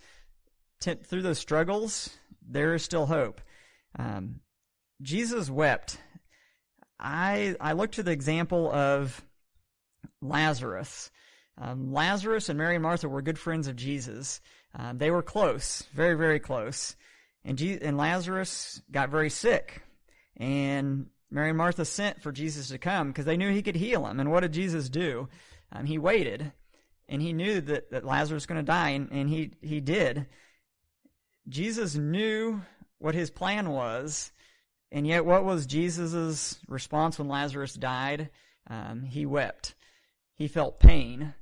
through 0.81 1.23
those 1.23 1.39
struggles, 1.39 2.09
there 2.47 2.75
is 2.75 2.83
still 2.83 3.07
hope. 3.07 3.41
Um, 3.99 4.41
Jesus 5.03 5.51
wept. 5.51 5.99
I 6.99 7.57
I 7.61 7.73
look 7.73 7.93
to 7.93 8.03
the 8.03 8.13
example 8.13 8.71
of 8.71 9.23
Lazarus. 10.23 11.11
Um, 11.59 11.93
Lazarus 11.93 12.49
and 12.49 12.59
Mary 12.59 12.77
and 12.77 12.83
Martha 12.83 13.09
were 13.09 13.21
good 13.21 13.39
friends 13.39 13.69
of 13.69 13.77
Jesus. 13.77 14.41
Um, 14.75 14.99
they 14.99 15.11
were 15.11 15.23
close, 15.23 15.83
very 15.93 16.15
very 16.15 16.39
close, 16.39 16.95
and 17.45 17.61
and 17.61 17.97
Lazarus 17.99 18.81
got 18.91 19.11
very 19.11 19.31
sick, 19.31 19.83
and 20.37 21.07
Mary 21.31 21.51
and 21.51 21.59
Martha 21.59 21.85
sent 21.85 22.23
for 22.23 22.33
Jesus 22.33 22.69
to 22.69 22.79
come 22.79 23.09
because 23.09 23.25
they 23.25 23.37
knew 23.37 23.53
he 23.53 23.63
could 23.63 23.77
heal 23.77 24.07
him. 24.07 24.19
And 24.19 24.31
what 24.31 24.41
did 24.41 24.53
Jesus 24.53 24.89
do? 24.89 25.29
Um, 25.73 25.85
he 25.85 25.99
waited, 25.99 26.53
and 27.09 27.23
he 27.23 27.33
knew 27.33 27.61
that, 27.61 27.91
that 27.93 28.05
Lazarus 28.05 28.43
was 28.43 28.47
going 28.47 28.61
to 28.61 28.67
die, 28.67 28.91
and, 28.91 29.11
and 29.13 29.29
he, 29.29 29.53
he 29.63 29.81
did. 29.81 30.27
Jesus 31.49 31.95
knew 31.95 32.61
what 32.99 33.15
his 33.15 33.31
plan 33.31 33.71
was, 33.71 34.33
and 34.91 35.07
yet 35.07 35.25
what 35.25 35.45
was 35.45 35.67
Jesus' 35.67 36.59
response 36.69 37.19
when 37.19 37.29
Lazarus 37.29 37.75
died? 37.75 38.31
Um, 38.69 39.05
he 39.05 39.27
wept. 39.27 39.75
He 40.35 40.49
felt 40.49 40.81
pain. 40.81 41.35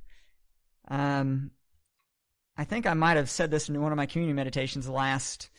Um, 0.87 1.51
I 2.57 2.63
think 2.63 2.85
I 2.85 2.93
might 2.93 3.17
have 3.17 3.29
said 3.29 3.49
this 3.49 3.69
in 3.69 3.81
one 3.81 3.91
of 3.91 3.97
my 3.97 4.05
community 4.05 4.33
meditations 4.33 4.85
the 4.85 4.91
last, 4.91 5.49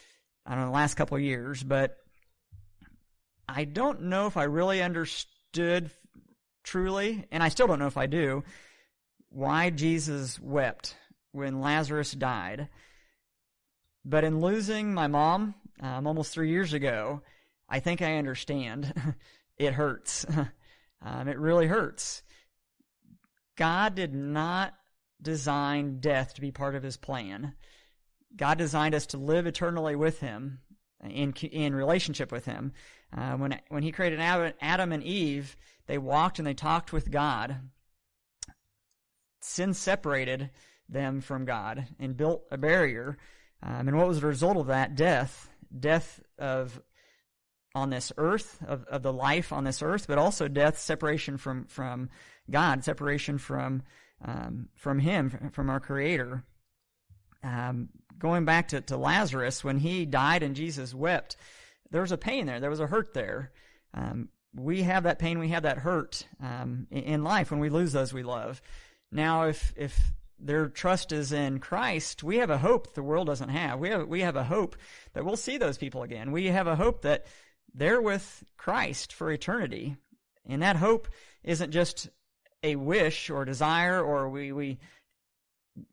I 0.46 0.50
don't 0.50 0.60
know, 0.60 0.66
the 0.66 0.74
last 0.74 0.94
couple 0.94 1.16
of 1.16 1.22
years, 1.22 1.62
but 1.62 1.96
I 3.54 3.64
don't 3.64 4.02
know 4.02 4.26
if 4.26 4.36
I 4.36 4.44
really 4.44 4.82
understood 4.82 5.90
truly, 6.62 7.26
and 7.32 7.42
I 7.42 7.48
still 7.48 7.66
don't 7.66 7.78
know 7.78 7.86
if 7.86 7.96
I 7.96 8.06
do, 8.06 8.44
why 9.28 9.70
Jesus 9.70 10.38
wept 10.40 10.96
when 11.32 11.60
Lazarus 11.60 12.12
died. 12.12 12.68
But 14.04 14.24
in 14.24 14.40
losing 14.40 14.94
my 14.94 15.08
mom 15.08 15.54
um, 15.80 16.06
almost 16.06 16.32
three 16.32 16.50
years 16.50 16.72
ago, 16.72 17.22
I 17.68 17.80
think 17.80 18.02
I 18.02 18.16
understand. 18.16 18.94
it 19.58 19.74
hurts. 19.74 20.26
um, 21.02 21.28
it 21.28 21.38
really 21.38 21.66
hurts. 21.66 22.22
God 23.56 23.94
did 23.94 24.14
not 24.14 24.74
design 25.20 25.98
death 26.00 26.34
to 26.34 26.40
be 26.40 26.50
part 26.50 26.74
of 26.74 26.82
his 26.82 26.96
plan. 26.96 27.54
God 28.36 28.58
designed 28.58 28.94
us 28.94 29.06
to 29.06 29.18
live 29.18 29.46
eternally 29.46 29.96
with 29.96 30.20
him 30.20 30.60
in 31.02 31.32
in 31.32 31.74
relationship 31.74 32.30
with 32.32 32.44
him. 32.44 32.72
Uh, 33.16 33.32
when 33.32 33.60
when 33.68 33.82
he 33.82 33.92
created 33.92 34.20
Adam 34.20 34.92
and 34.92 35.02
Eve, 35.02 35.56
they 35.86 35.98
walked 35.98 36.38
and 36.38 36.46
they 36.46 36.54
talked 36.54 36.92
with 36.92 37.10
God. 37.10 37.56
Sin 39.40 39.74
separated 39.74 40.50
them 40.88 41.20
from 41.20 41.44
God 41.44 41.86
and 41.98 42.16
built 42.16 42.44
a 42.50 42.58
barrier. 42.58 43.16
Um, 43.62 43.88
and 43.88 43.96
what 43.96 44.08
was 44.08 44.20
the 44.20 44.26
result 44.26 44.56
of 44.56 44.68
that? 44.68 44.94
Death. 44.94 45.48
Death 45.78 46.20
of 46.38 46.80
on 47.74 47.90
this 47.90 48.12
earth, 48.16 48.58
of, 48.66 48.84
of 48.84 49.02
the 49.02 49.12
life 49.12 49.52
on 49.52 49.64
this 49.64 49.82
earth, 49.82 50.06
but 50.08 50.18
also 50.18 50.48
death, 50.48 50.78
separation 50.78 51.36
from, 51.36 51.66
from 51.66 52.10
God, 52.50 52.84
separation 52.84 53.38
from 53.38 53.82
um, 54.22 54.68
from 54.74 54.98
Him, 54.98 55.50
from 55.52 55.70
our 55.70 55.80
Creator. 55.80 56.44
Um, 57.42 57.88
going 58.18 58.44
back 58.44 58.68
to, 58.68 58.80
to 58.82 58.96
Lazarus, 58.96 59.64
when 59.64 59.78
he 59.78 60.04
died 60.04 60.42
and 60.42 60.54
Jesus 60.54 60.94
wept, 60.94 61.36
there 61.90 62.02
was 62.02 62.12
a 62.12 62.18
pain 62.18 62.46
there. 62.46 62.60
There 62.60 62.70
was 62.70 62.80
a 62.80 62.86
hurt 62.86 63.14
there. 63.14 63.52
Um, 63.94 64.28
we 64.54 64.82
have 64.82 65.04
that 65.04 65.18
pain, 65.18 65.38
we 65.38 65.48
have 65.48 65.62
that 65.62 65.78
hurt 65.78 66.26
um, 66.42 66.86
in 66.90 67.22
life 67.22 67.50
when 67.50 67.60
we 67.60 67.70
lose 67.70 67.92
those 67.92 68.12
we 68.12 68.22
love. 68.22 68.60
Now, 69.12 69.44
if 69.44 69.72
if 69.76 70.12
their 70.38 70.68
trust 70.68 71.12
is 71.12 71.32
in 71.32 71.58
Christ, 71.58 72.22
we 72.22 72.38
have 72.38 72.50
a 72.50 72.58
hope 72.58 72.94
the 72.94 73.02
world 73.02 73.26
doesn't 73.26 73.48
have. 73.48 73.78
We 73.78 73.90
have 73.90 74.08
we 74.08 74.20
have 74.20 74.36
a 74.36 74.44
hope 74.44 74.76
that 75.12 75.24
we'll 75.24 75.36
see 75.36 75.58
those 75.58 75.78
people 75.78 76.02
again. 76.02 76.32
We 76.32 76.46
have 76.46 76.66
a 76.66 76.76
hope 76.76 77.02
that 77.02 77.26
they're 77.74 78.00
with 78.00 78.44
Christ 78.56 79.12
for 79.12 79.30
eternity, 79.30 79.96
and 80.46 80.62
that 80.62 80.76
hope 80.76 81.08
isn't 81.44 81.70
just 81.70 82.08
a 82.62 82.76
wish 82.76 83.30
or 83.30 83.44
desire, 83.44 84.02
or 84.02 84.28
we 84.28 84.52
we 84.52 84.78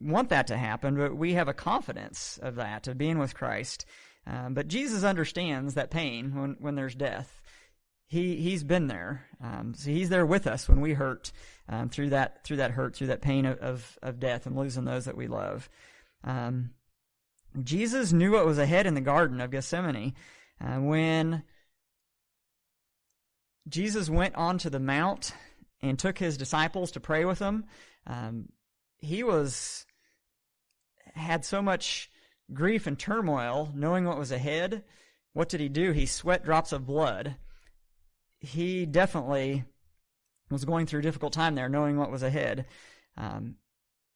want 0.00 0.30
that 0.30 0.46
to 0.48 0.56
happen, 0.56 0.96
but 0.96 1.16
we 1.16 1.34
have 1.34 1.48
a 1.48 1.54
confidence 1.54 2.38
of 2.42 2.56
that 2.56 2.88
of 2.88 2.98
being 2.98 3.18
with 3.18 3.34
Christ. 3.34 3.84
Um, 4.28 4.54
but 4.54 4.68
Jesus 4.68 5.04
understands 5.04 5.74
that 5.74 5.90
pain 5.90 6.34
when, 6.34 6.56
when 6.60 6.74
there's 6.74 6.94
death. 6.94 7.40
He 8.06 8.36
he's 8.36 8.64
been 8.64 8.86
there, 8.86 9.26
um, 9.42 9.74
so 9.76 9.90
he's 9.90 10.08
there 10.08 10.24
with 10.24 10.46
us 10.46 10.66
when 10.66 10.80
we 10.80 10.94
hurt 10.94 11.30
um, 11.68 11.90
through 11.90 12.10
that 12.10 12.42
through 12.42 12.56
that 12.56 12.70
hurt 12.70 12.96
through 12.96 13.08
that 13.08 13.20
pain 13.20 13.44
of, 13.44 13.58
of, 13.58 13.98
of 14.02 14.18
death 14.18 14.46
and 14.46 14.56
losing 14.56 14.84
those 14.84 15.04
that 15.04 15.16
we 15.16 15.26
love. 15.26 15.68
Um, 16.24 16.70
Jesus 17.62 18.12
knew 18.12 18.32
what 18.32 18.46
was 18.46 18.58
ahead 18.58 18.86
in 18.86 18.94
the 18.94 19.02
Garden 19.02 19.42
of 19.42 19.50
Gethsemane 19.50 20.14
uh, 20.58 20.76
when 20.76 21.42
Jesus 23.68 24.08
went 24.08 24.34
onto 24.36 24.70
the 24.70 24.80
mount 24.80 25.32
and 25.82 25.98
took 25.98 26.18
his 26.18 26.38
disciples 26.38 26.92
to 26.92 27.00
pray 27.00 27.26
with 27.26 27.38
him. 27.38 27.64
Um, 28.06 28.48
he 28.98 29.22
was 29.22 29.84
had 31.14 31.44
so 31.44 31.60
much 31.60 32.10
grief 32.52 32.86
and 32.86 32.98
turmoil, 32.98 33.70
knowing 33.74 34.04
what 34.04 34.18
was 34.18 34.32
ahead, 34.32 34.84
what 35.32 35.48
did 35.48 35.60
he 35.60 35.68
do? 35.68 35.92
He 35.92 36.06
sweat 36.06 36.44
drops 36.44 36.72
of 36.72 36.86
blood. 36.86 37.36
He 38.40 38.86
definitely 38.86 39.64
was 40.50 40.64
going 40.64 40.86
through 40.86 41.00
a 41.00 41.02
difficult 41.02 41.32
time 41.32 41.54
there, 41.54 41.68
knowing 41.68 41.96
what 41.96 42.10
was 42.10 42.22
ahead. 42.22 42.66
Um, 43.16 43.56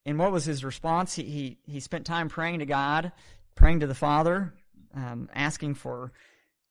and 0.04 0.18
what 0.18 0.32
was 0.32 0.44
his 0.44 0.64
response? 0.64 1.14
He, 1.14 1.24
he, 1.24 1.58
he 1.64 1.80
spent 1.80 2.06
time 2.06 2.28
praying 2.28 2.60
to 2.60 2.66
God, 2.66 3.12
praying 3.54 3.80
to 3.80 3.86
the 3.86 3.94
Father, 3.94 4.54
um, 4.94 5.28
asking 5.34 5.74
for, 5.74 6.12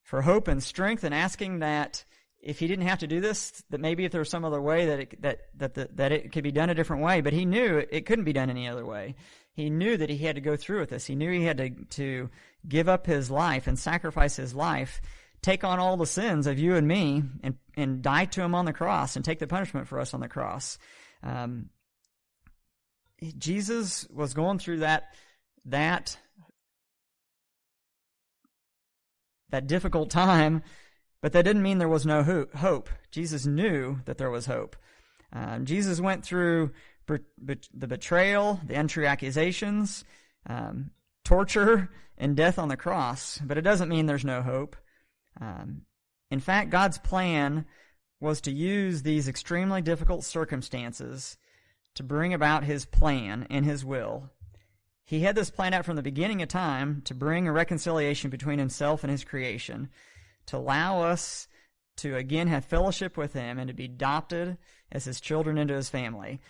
for 0.02 0.22
hope 0.22 0.48
and 0.48 0.62
strength, 0.62 1.04
and 1.04 1.14
asking 1.14 1.60
that 1.60 2.04
if 2.42 2.58
he 2.58 2.66
didn't 2.66 2.86
have 2.86 2.98
to 2.98 3.06
do 3.06 3.20
this, 3.20 3.62
that 3.70 3.80
maybe 3.80 4.04
if 4.04 4.12
there 4.12 4.20
was 4.20 4.28
some 4.28 4.44
other 4.44 4.60
way 4.60 4.86
that 4.86 5.00
it, 5.00 5.22
that 5.22 5.40
that 5.56 5.74
the, 5.74 5.88
that 5.94 6.12
it 6.12 6.32
could 6.32 6.44
be 6.44 6.52
done 6.52 6.70
a 6.70 6.74
different 6.74 7.02
way. 7.02 7.20
But 7.20 7.32
he 7.32 7.44
knew 7.44 7.78
it 7.78 8.04
couldn't 8.04 8.24
be 8.24 8.32
done 8.32 8.50
any 8.50 8.68
other 8.68 8.84
way 8.84 9.14
he 9.54 9.68
knew 9.68 9.96
that 9.96 10.10
he 10.10 10.18
had 10.18 10.36
to 10.36 10.40
go 10.40 10.56
through 10.56 10.80
with 10.80 10.90
this. 10.90 11.06
He 11.06 11.14
knew 11.14 11.30
he 11.30 11.44
had 11.44 11.58
to, 11.58 11.70
to 11.70 12.30
give 12.66 12.88
up 12.88 13.06
his 13.06 13.30
life 13.30 13.66
and 13.66 13.78
sacrifice 13.78 14.36
his 14.36 14.54
life, 14.54 15.00
take 15.42 15.62
on 15.62 15.78
all 15.78 15.96
the 15.96 16.06
sins 16.06 16.46
of 16.46 16.58
you 16.58 16.74
and 16.76 16.88
me, 16.88 17.22
and, 17.42 17.56
and 17.76 18.02
die 18.02 18.24
to 18.26 18.42
him 18.42 18.54
on 18.54 18.64
the 18.64 18.72
cross 18.72 19.16
and 19.16 19.24
take 19.24 19.38
the 19.38 19.46
punishment 19.46 19.88
for 19.88 20.00
us 20.00 20.14
on 20.14 20.20
the 20.20 20.28
cross. 20.28 20.78
Um, 21.22 21.68
Jesus 23.38 24.06
was 24.10 24.32
going 24.32 24.58
through 24.58 24.78
that, 24.78 25.14
that, 25.66 26.16
that 29.50 29.66
difficult 29.66 30.10
time, 30.10 30.62
but 31.22 31.32
that 31.32 31.44
didn't 31.44 31.62
mean 31.62 31.78
there 31.78 31.88
was 31.88 32.04
no 32.04 32.46
hope. 32.54 32.90
Jesus 33.10 33.46
knew 33.46 34.00
that 34.04 34.18
there 34.18 34.30
was 34.30 34.46
hope. 34.46 34.76
Um, 35.32 35.64
Jesus 35.64 36.00
went 36.00 36.24
through 36.24 36.72
the 37.06 37.86
betrayal, 37.86 38.60
the 38.66 38.74
entry 38.74 39.06
accusations, 39.06 40.04
um, 40.46 40.90
torture, 41.24 41.90
and 42.18 42.36
death 42.36 42.58
on 42.58 42.68
the 42.68 42.76
cross. 42.76 43.40
But 43.42 43.56
it 43.56 43.62
doesn't 43.62 43.88
mean 43.88 44.06
there's 44.06 44.24
no 44.24 44.42
hope. 44.42 44.76
Um, 45.40 45.82
in 46.30 46.40
fact, 46.40 46.70
God's 46.70 46.98
plan 46.98 47.66
was 48.20 48.40
to 48.42 48.52
use 48.52 49.02
these 49.02 49.28
extremely 49.28 49.82
difficult 49.82 50.24
circumstances 50.24 51.36
to 51.94 52.02
bring 52.02 52.32
about 52.32 52.64
His 52.64 52.84
plan 52.84 53.46
and 53.50 53.64
His 53.64 53.84
will. 53.84 54.30
He 55.04 55.20
had 55.20 55.34
this 55.34 55.50
planned 55.50 55.74
out 55.74 55.84
from 55.84 55.96
the 55.96 56.02
beginning 56.02 56.40
of 56.40 56.48
time 56.48 57.02
to 57.04 57.14
bring 57.14 57.46
a 57.46 57.52
reconciliation 57.52 58.30
between 58.30 58.58
Himself 58.58 59.02
and 59.02 59.10
His 59.10 59.24
creation, 59.24 59.88
to 60.46 60.56
allow 60.56 61.02
us 61.02 61.48
to 61.96 62.16
again 62.16 62.48
have 62.48 62.64
fellowship 62.64 63.16
with 63.16 63.32
Him 63.32 63.58
and 63.58 63.68
to 63.68 63.74
be 63.74 63.84
adopted 63.84 64.58
as 64.90 65.04
His 65.04 65.20
children 65.20 65.58
into 65.58 65.74
His 65.74 65.90
family 65.90 66.40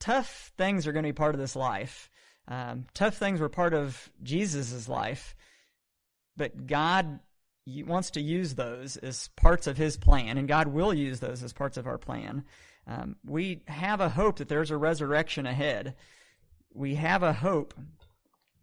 tough 0.00 0.50
things 0.56 0.86
are 0.86 0.92
going 0.92 1.04
to 1.04 1.10
be 1.10 1.12
part 1.12 1.34
of 1.34 1.40
this 1.40 1.54
life. 1.54 2.10
Um, 2.48 2.86
tough 2.94 3.16
things 3.16 3.38
were 3.38 3.48
part 3.48 3.74
of 3.74 4.10
Jesus' 4.22 4.88
life, 4.88 5.36
but 6.36 6.66
God 6.66 7.20
wants 7.66 8.10
to 8.12 8.20
use 8.20 8.54
those 8.54 8.96
as 8.96 9.28
parts 9.36 9.68
of 9.68 9.76
His 9.76 9.96
plan, 9.96 10.36
and 10.36 10.48
God 10.48 10.66
will 10.66 10.92
use 10.92 11.20
those 11.20 11.44
as 11.44 11.52
parts 11.52 11.76
of 11.76 11.86
our 11.86 11.98
plan. 11.98 12.44
Um, 12.88 13.16
we 13.24 13.62
have 13.68 14.00
a 14.00 14.08
hope 14.08 14.38
that 14.38 14.48
there's 14.48 14.72
a 14.72 14.76
resurrection 14.76 15.46
ahead. 15.46 15.94
We 16.74 16.96
have 16.96 17.22
a 17.22 17.32
hope 17.32 17.74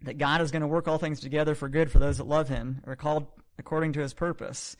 that 0.01 0.17
God 0.17 0.41
is 0.41 0.51
going 0.51 0.63
to 0.63 0.67
work 0.67 0.87
all 0.87 0.97
things 0.97 1.21
together 1.21 1.55
for 1.55 1.69
good 1.69 1.91
for 1.91 1.99
those 1.99 2.17
that 2.17 2.27
love 2.27 2.49
Him, 2.49 2.81
or 2.85 2.95
called 2.97 3.27
according 3.59 3.93
to 3.93 4.01
His 4.01 4.13
purpose. 4.13 4.75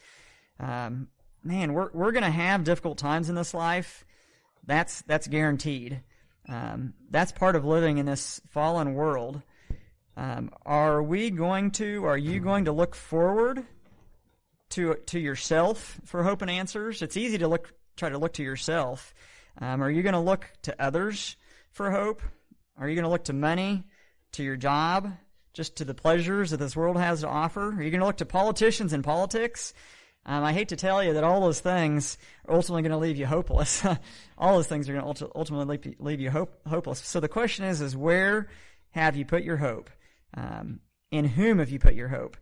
Um, 0.60 1.08
man, 1.44 1.74
we're 1.74 1.90
we're 1.94 2.12
going 2.12 2.24
to 2.24 2.30
have 2.30 2.64
difficult 2.64 2.98
times 2.98 3.30
in 3.30 3.36
this 3.36 3.54
life. 3.54 4.06
That's 4.66 5.02
that's 5.04 5.28
guaranteed. 5.28 6.02
Um, 6.50 6.94
that's 7.10 7.32
part 7.32 7.56
of 7.56 7.66
living 7.66 7.98
in 7.98 8.06
this 8.06 8.42
fallen 8.50 8.94
world. 8.94 9.42
Um, 10.16 10.50
are 10.66 11.04
we 11.04 11.30
going 11.30 11.72
to, 11.72 12.06
are 12.06 12.18
you 12.18 12.40
going 12.40 12.66
to 12.66 12.72
look 12.72 12.96
forward 12.96 13.64
to, 14.70 14.96
to 15.08 15.20
yourself 15.20 16.00
for 16.06 16.24
hope 16.24 16.42
and 16.42 16.50
answers? 16.50 17.04
It's 17.04 17.18
easy 17.18 17.38
to 17.38 17.48
look, 17.48 17.72
try 17.98 18.10
to 18.10 18.18
look 18.18 18.34
to 18.34 18.44
yourself. 18.44 19.14
Um, 19.60 19.84
are 19.84 19.92
you 19.92 20.02
going 20.02 20.14
to 20.14 20.20
look 20.20 20.50
to 20.64 20.76
others 20.82 21.36
for 21.72 21.92
hope? 21.92 22.24
Are 22.80 22.90
you 22.90 22.96
going 22.96 23.04
to 23.04 23.12
look 23.12 23.26
to 23.26 23.34
money, 23.34 23.84
to 24.34 24.44
your 24.44 24.56
job, 24.56 25.12
just 25.58 25.78
to 25.78 25.86
the 25.86 25.96
pleasures 25.96 26.52
that 26.52 26.58
this 26.58 26.76
world 26.76 26.98
has 26.98 27.22
to 27.22 27.28
offer? 27.28 27.70
Are 27.72 27.82
you 27.82 27.90
going 27.90 28.00
to 28.00 28.06
look 28.06 28.18
to 28.18 28.28
politicians 28.28 28.94
and 28.94 29.04
politics? 29.04 29.74
Um, 30.24 30.44
I 30.44 30.54
hate 30.54 30.70
to 30.70 30.76
tell 30.76 31.04
you 31.04 31.14
that 31.14 31.24
all 31.24 31.42
those 31.42 31.60
things 31.60 32.20
are 32.48 32.54
ultimately 32.54 32.84
going 32.84 32.92
to 32.92 32.98
leave 32.98 33.18
you 33.18 33.26
hopeless. 33.26 33.84
all 34.38 34.56
those 34.56 34.68
things 34.68 34.88
are 34.88 34.94
going 34.94 35.16
to 35.16 35.32
ultimately 35.34 35.96
leave 35.98 36.22
you 36.22 36.30
hope, 36.30 36.54
hopeless. 36.68 37.00
So 37.00 37.20
the 37.20 37.28
question 37.28 37.66
is, 37.66 37.82
is 37.82 37.98
where 37.98 38.50
have 38.92 39.16
you 39.16 39.26
put 39.26 39.44
your 39.44 39.58
hope? 39.58 39.90
Um, 40.36 40.80
in 41.10 41.26
whom 41.26 41.58
have 41.58 41.72
you 41.72 41.80
put 41.80 41.96
your 41.96 42.10
hope? 42.10 42.38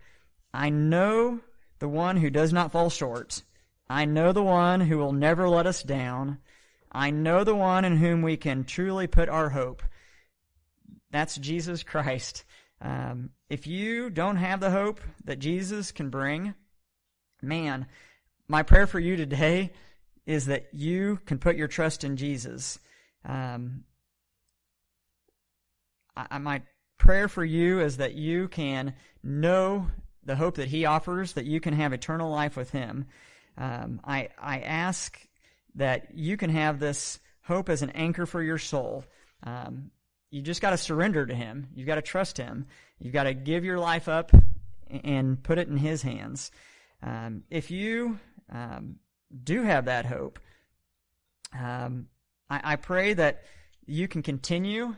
I 0.53 0.69
know 0.69 1.39
the 1.79 1.87
one 1.87 2.17
who 2.17 2.29
does 2.29 2.51
not 2.51 2.73
fall 2.73 2.89
short. 2.89 3.43
I 3.89 4.03
know 4.03 4.33
the 4.33 4.43
one 4.43 4.81
who 4.81 4.97
will 4.97 5.13
never 5.13 5.47
let 5.47 5.67
us 5.67 5.83
down. 5.83 6.39
I 6.91 7.11
know 7.11 7.45
the 7.45 7.55
one 7.55 7.85
in 7.85 7.95
whom 7.95 8.23
we 8.23 8.35
can 8.35 8.65
truly 8.65 9.07
put 9.07 9.29
our 9.29 9.51
hope. 9.51 9.83
That's 11.11 11.37
Jesus 11.37 11.81
Christ. 11.81 12.43
Um, 12.85 13.31
if 13.49 13.65
you 13.65 14.11
don't 14.11 14.35
have 14.35 14.59
the 14.59 14.69
hope 14.69 15.01
that 15.23 15.39
Jesus 15.39 15.91
can 15.91 16.11
bring, 16.11 16.53
man, 17.41 17.87
my 18.47 18.61
prayer 18.61 18.85
for 18.85 18.99
you 18.99 19.15
today 19.15 19.73
is 20.27 20.45
that 20.45 20.67
you 20.71 21.19
can 21.25 21.39
put 21.39 21.55
your 21.55 21.67
trust 21.67 22.03
in 22.03 22.15
Jesus. 22.15 22.77
Um, 23.27 23.85
I, 26.15 26.37
my 26.37 26.61
prayer 26.99 27.27
for 27.27 27.43
you 27.43 27.81
is 27.81 27.97
that 27.97 28.13
you 28.13 28.47
can 28.49 28.93
know 29.23 29.87
the 30.23 30.35
hope 30.35 30.55
that 30.55 30.67
He 30.67 30.85
offers, 30.85 31.33
that 31.33 31.45
you 31.45 31.59
can 31.59 31.73
have 31.73 31.91
eternal 31.91 32.29
life 32.29 32.55
with 32.55 32.69
Him. 32.69 33.05
Um, 33.57 33.99
I 34.03 34.29
I 34.39 34.59
ask 34.59 35.19
that 35.73 36.15
you 36.15 36.37
can 36.37 36.51
have 36.51 36.79
this 36.79 37.19
hope 37.41 37.67
as 37.67 37.81
an 37.81 37.89
anchor 37.91 38.27
for 38.27 38.43
your 38.43 38.59
soul. 38.59 39.05
Um, 39.43 39.89
you 40.31 40.41
just 40.41 40.61
got 40.61 40.71
to 40.71 40.77
surrender 40.77 41.25
to 41.25 41.33
Him. 41.33 41.67
You've 41.75 41.87
got 41.87 41.95
to 41.95 42.01
trust 42.01 42.37
Him. 42.37 42.67
You've 42.99 43.13
got 43.13 43.23
to 43.23 43.33
give 43.33 43.63
your 43.63 43.79
life 43.79 44.07
up 44.07 44.31
and 44.89 45.41
put 45.41 45.57
it 45.57 45.67
in 45.67 45.77
His 45.77 46.01
hands. 46.01 46.51
Um, 47.01 47.43
if 47.49 47.71
you 47.71 48.19
um, 48.51 48.95
do 49.43 49.63
have 49.63 49.85
that 49.85 50.05
hope, 50.05 50.39
um, 51.57 52.07
I, 52.49 52.61
I 52.63 52.75
pray 52.75 53.13
that 53.13 53.43
you 53.85 54.07
can 54.07 54.23
continue 54.23 54.95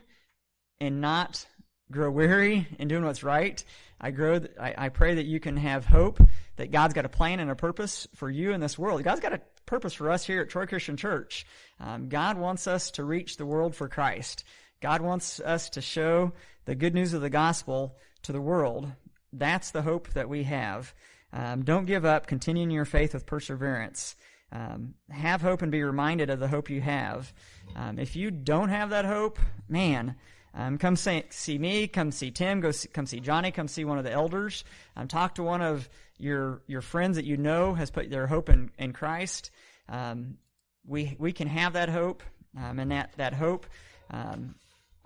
and 0.80 1.01
not 1.01 1.45
grow 1.91 2.11
weary 2.11 2.67
in 2.80 2.88
doing 2.88 3.05
what's 3.05 3.23
right. 3.23 3.63
I 3.99 4.11
grow. 4.11 4.41
I, 4.59 4.73
I 4.78 4.89
pray 4.89 5.15
that 5.15 5.25
you 5.25 5.39
can 5.39 5.57
have 5.57 5.86
hope 5.86 6.21
that 6.57 6.71
God's 6.71 6.93
got 6.93 7.05
a 7.05 7.09
plan 7.09 7.39
and 7.39 7.49
a 7.49 7.55
purpose 7.55 8.07
for 8.15 8.30
you 8.30 8.51
in 8.51 8.59
this 8.59 8.78
world. 8.78 9.03
God's 9.03 9.21
got 9.21 9.34
a 9.34 9.41
purpose 9.65 9.93
for 9.93 10.11
us 10.11 10.25
here 10.25 10.41
at 10.41 10.49
Troy 10.49 10.65
Christian 10.65 10.97
Church. 10.97 11.45
Um, 11.80 12.09
God 12.09 12.38
wants 12.38 12.67
us 12.67 12.91
to 12.91 13.03
reach 13.03 13.38
the 13.38 13.45
world 13.45 13.75
for 13.75 13.88
Christ. 13.88 14.43
God 14.82 15.01
wants 15.01 15.39
us 15.39 15.69
to 15.71 15.82
show 15.82 16.34
the 16.65 16.75
good 16.75 16.93
news 16.93 17.13
of 17.13 17.21
the 17.21 17.30
gospel 17.30 17.97
to 18.23 18.32
the 18.32 18.41
world. 18.41 18.91
That's 19.34 19.71
the 19.71 19.82
hope 19.82 20.09
that 20.13 20.30
we 20.30 20.43
have. 20.43 20.93
Um, 21.34 21.63
don't 21.63 21.86
give 21.86 22.05
up. 22.05 22.28
Continue 22.28 22.63
in 22.63 22.71
your 22.71 22.86
faith 22.86 23.13
with 23.13 23.25
perseverance. 23.25 24.15
Um, 24.51 24.93
have 25.09 25.41
hope 25.41 25.61
and 25.61 25.71
be 25.71 25.84
reminded 25.84 26.30
of 26.30 26.39
the 26.39 26.47
hope 26.47 26.69
you 26.69 26.82
have. 26.82 27.34
Um, 27.75 27.99
if 27.99 28.15
you 28.15 28.32
don't 28.32 28.69
have 28.69 28.91
that 28.91 29.05
hope, 29.05 29.39
man, 29.67 30.15
um, 30.53 30.78
come 30.78 30.95
see, 30.95 31.23
see, 31.30 31.57
me, 31.57 31.88
come 31.88 32.11
see 32.11 32.32
Tim, 32.32 32.61
go 32.61 32.71
see, 32.71 32.88
come 32.88 33.05
see 33.05 33.19
Johnny, 33.19 33.51
come 33.51 33.67
see 33.67 33.84
one 33.84 33.97
of 33.97 34.05
the 34.05 34.11
elders. 34.11 34.63
Um, 34.95 35.07
talk 35.07 35.36
to 35.36 35.43
one 35.43 35.61
of 35.61 35.89
your 36.17 36.61
your 36.65 36.82
friends 36.82 37.17
that 37.17 37.25
you 37.25 37.38
know 37.38 37.73
has 37.73 37.91
put 37.91 38.09
their 38.09 38.25
hope 38.25 38.49
in, 38.49 38.71
in 38.80 38.93
Christ. 38.93 39.51
Um, 39.89 40.38
we 40.86 41.15
we 41.19 41.34
can 41.34 41.47
have 41.47 41.73
that 41.73 41.89
hope, 41.89 42.23
and 42.57 42.91
that 42.91 43.11
that 43.17 43.34
hope, 43.34 43.67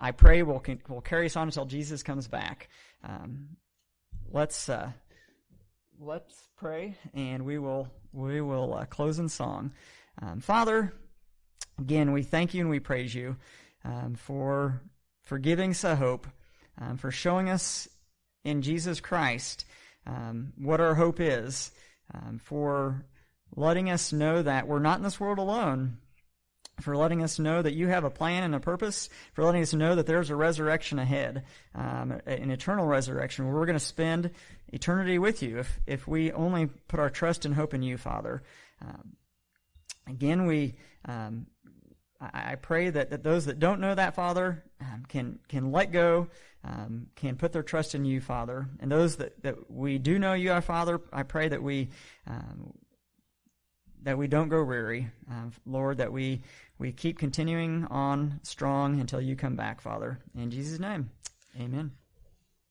I 0.02 0.10
pray 0.10 0.42
will 0.42 0.62
will 0.88 1.00
carry 1.00 1.26
us 1.26 1.36
on 1.36 1.46
until 1.46 1.64
Jesus 1.64 2.02
comes 2.02 2.26
back. 2.26 2.68
Um, 3.04 3.56
let's 4.28 4.68
uh, 4.68 4.90
let's 6.00 6.48
pray, 6.56 6.96
and 7.14 7.44
we 7.44 7.58
will 7.58 7.88
we 8.12 8.40
will 8.40 8.74
uh, 8.74 8.84
close 8.86 9.20
in 9.20 9.28
song. 9.28 9.70
Father, 10.40 10.92
again, 11.78 12.12
we 12.12 12.22
thank 12.22 12.52
you 12.52 12.60
and 12.60 12.70
we 12.70 12.80
praise 12.80 13.14
you 13.14 13.36
for 14.16 14.82
for 15.22 15.38
giving 15.38 15.70
us 15.70 15.84
a 15.84 15.94
hope, 15.94 16.26
um, 16.78 16.96
for 16.96 17.10
showing 17.10 17.48
us 17.48 17.88
in 18.44 18.62
Jesus 18.62 19.00
Christ 19.00 19.64
um, 20.06 20.52
what 20.58 20.80
our 20.80 20.94
hope 20.94 21.20
is, 21.20 21.70
um, 22.12 22.40
for 22.42 23.06
letting 23.54 23.88
us 23.88 24.12
know 24.12 24.42
that 24.42 24.66
we're 24.66 24.80
not 24.80 24.98
in 24.98 25.04
this 25.04 25.20
world 25.20 25.38
alone, 25.38 25.98
for 26.80 26.96
letting 26.96 27.22
us 27.22 27.38
know 27.38 27.62
that 27.62 27.74
you 27.74 27.88
have 27.88 28.04
a 28.04 28.10
plan 28.10 28.42
and 28.42 28.54
a 28.54 28.60
purpose, 28.60 29.08
for 29.34 29.44
letting 29.44 29.62
us 29.62 29.74
know 29.74 29.94
that 29.94 30.06
there's 30.06 30.30
a 30.30 30.36
resurrection 30.36 30.98
ahead, 30.98 31.44
um, 31.74 32.20
an 32.26 32.50
eternal 32.50 32.86
resurrection 32.86 33.44
where 33.44 33.54
we're 33.54 33.66
going 33.66 33.78
to 33.78 33.84
spend 33.84 34.30
eternity 34.68 35.18
with 35.18 35.42
you 35.42 35.58
if, 35.58 35.78
if 35.86 36.08
we 36.08 36.32
only 36.32 36.66
put 36.88 36.98
our 36.98 37.10
trust 37.10 37.44
and 37.44 37.54
hope 37.54 37.74
in 37.74 37.82
you, 37.82 37.96
Father. 37.96 38.42
Um, 38.80 39.16
again, 40.08 40.46
we 40.46 40.74
um, 41.04 41.46
I, 42.32 42.54
pray 42.54 42.90
that, 42.90 43.10
that 43.10 43.22
those 43.22 43.46
that 43.46 43.58
don't 43.58 43.80
know 43.80 43.94
that, 43.94 44.14
Father, 44.14 44.62
um, 44.80 45.04
can, 45.08 45.38
can 45.48 45.72
let 45.72 45.90
go, 45.90 46.28
um, 46.64 47.08
can 47.16 47.36
put 47.36 47.52
their 47.52 47.62
trust 47.62 47.94
in 47.94 48.04
you, 48.04 48.20
Father. 48.20 48.68
And 48.80 48.90
those 48.90 49.16
that, 49.16 49.42
that 49.42 49.70
we 49.70 49.98
do 49.98 50.18
know 50.18 50.32
you, 50.34 50.52
our 50.52 50.62
Father, 50.62 51.00
I 51.12 51.24
pray 51.24 51.48
that 51.48 51.62
we, 51.62 51.88
um, 52.26 52.74
that 54.02 54.18
we 54.18 54.26
don't 54.26 54.48
grow 54.48 54.64
weary, 54.64 55.10
uh, 55.30 55.50
Lord, 55.66 55.98
that 55.98 56.12
we, 56.12 56.42
we 56.78 56.92
keep 56.92 57.18
continuing 57.18 57.86
on 57.86 58.40
strong 58.42 59.00
until 59.00 59.20
you 59.20 59.36
come 59.36 59.56
back, 59.56 59.80
Father. 59.80 60.18
In 60.36 60.50
Jesus' 60.50 60.80
name, 60.80 61.10
amen. 61.58 61.92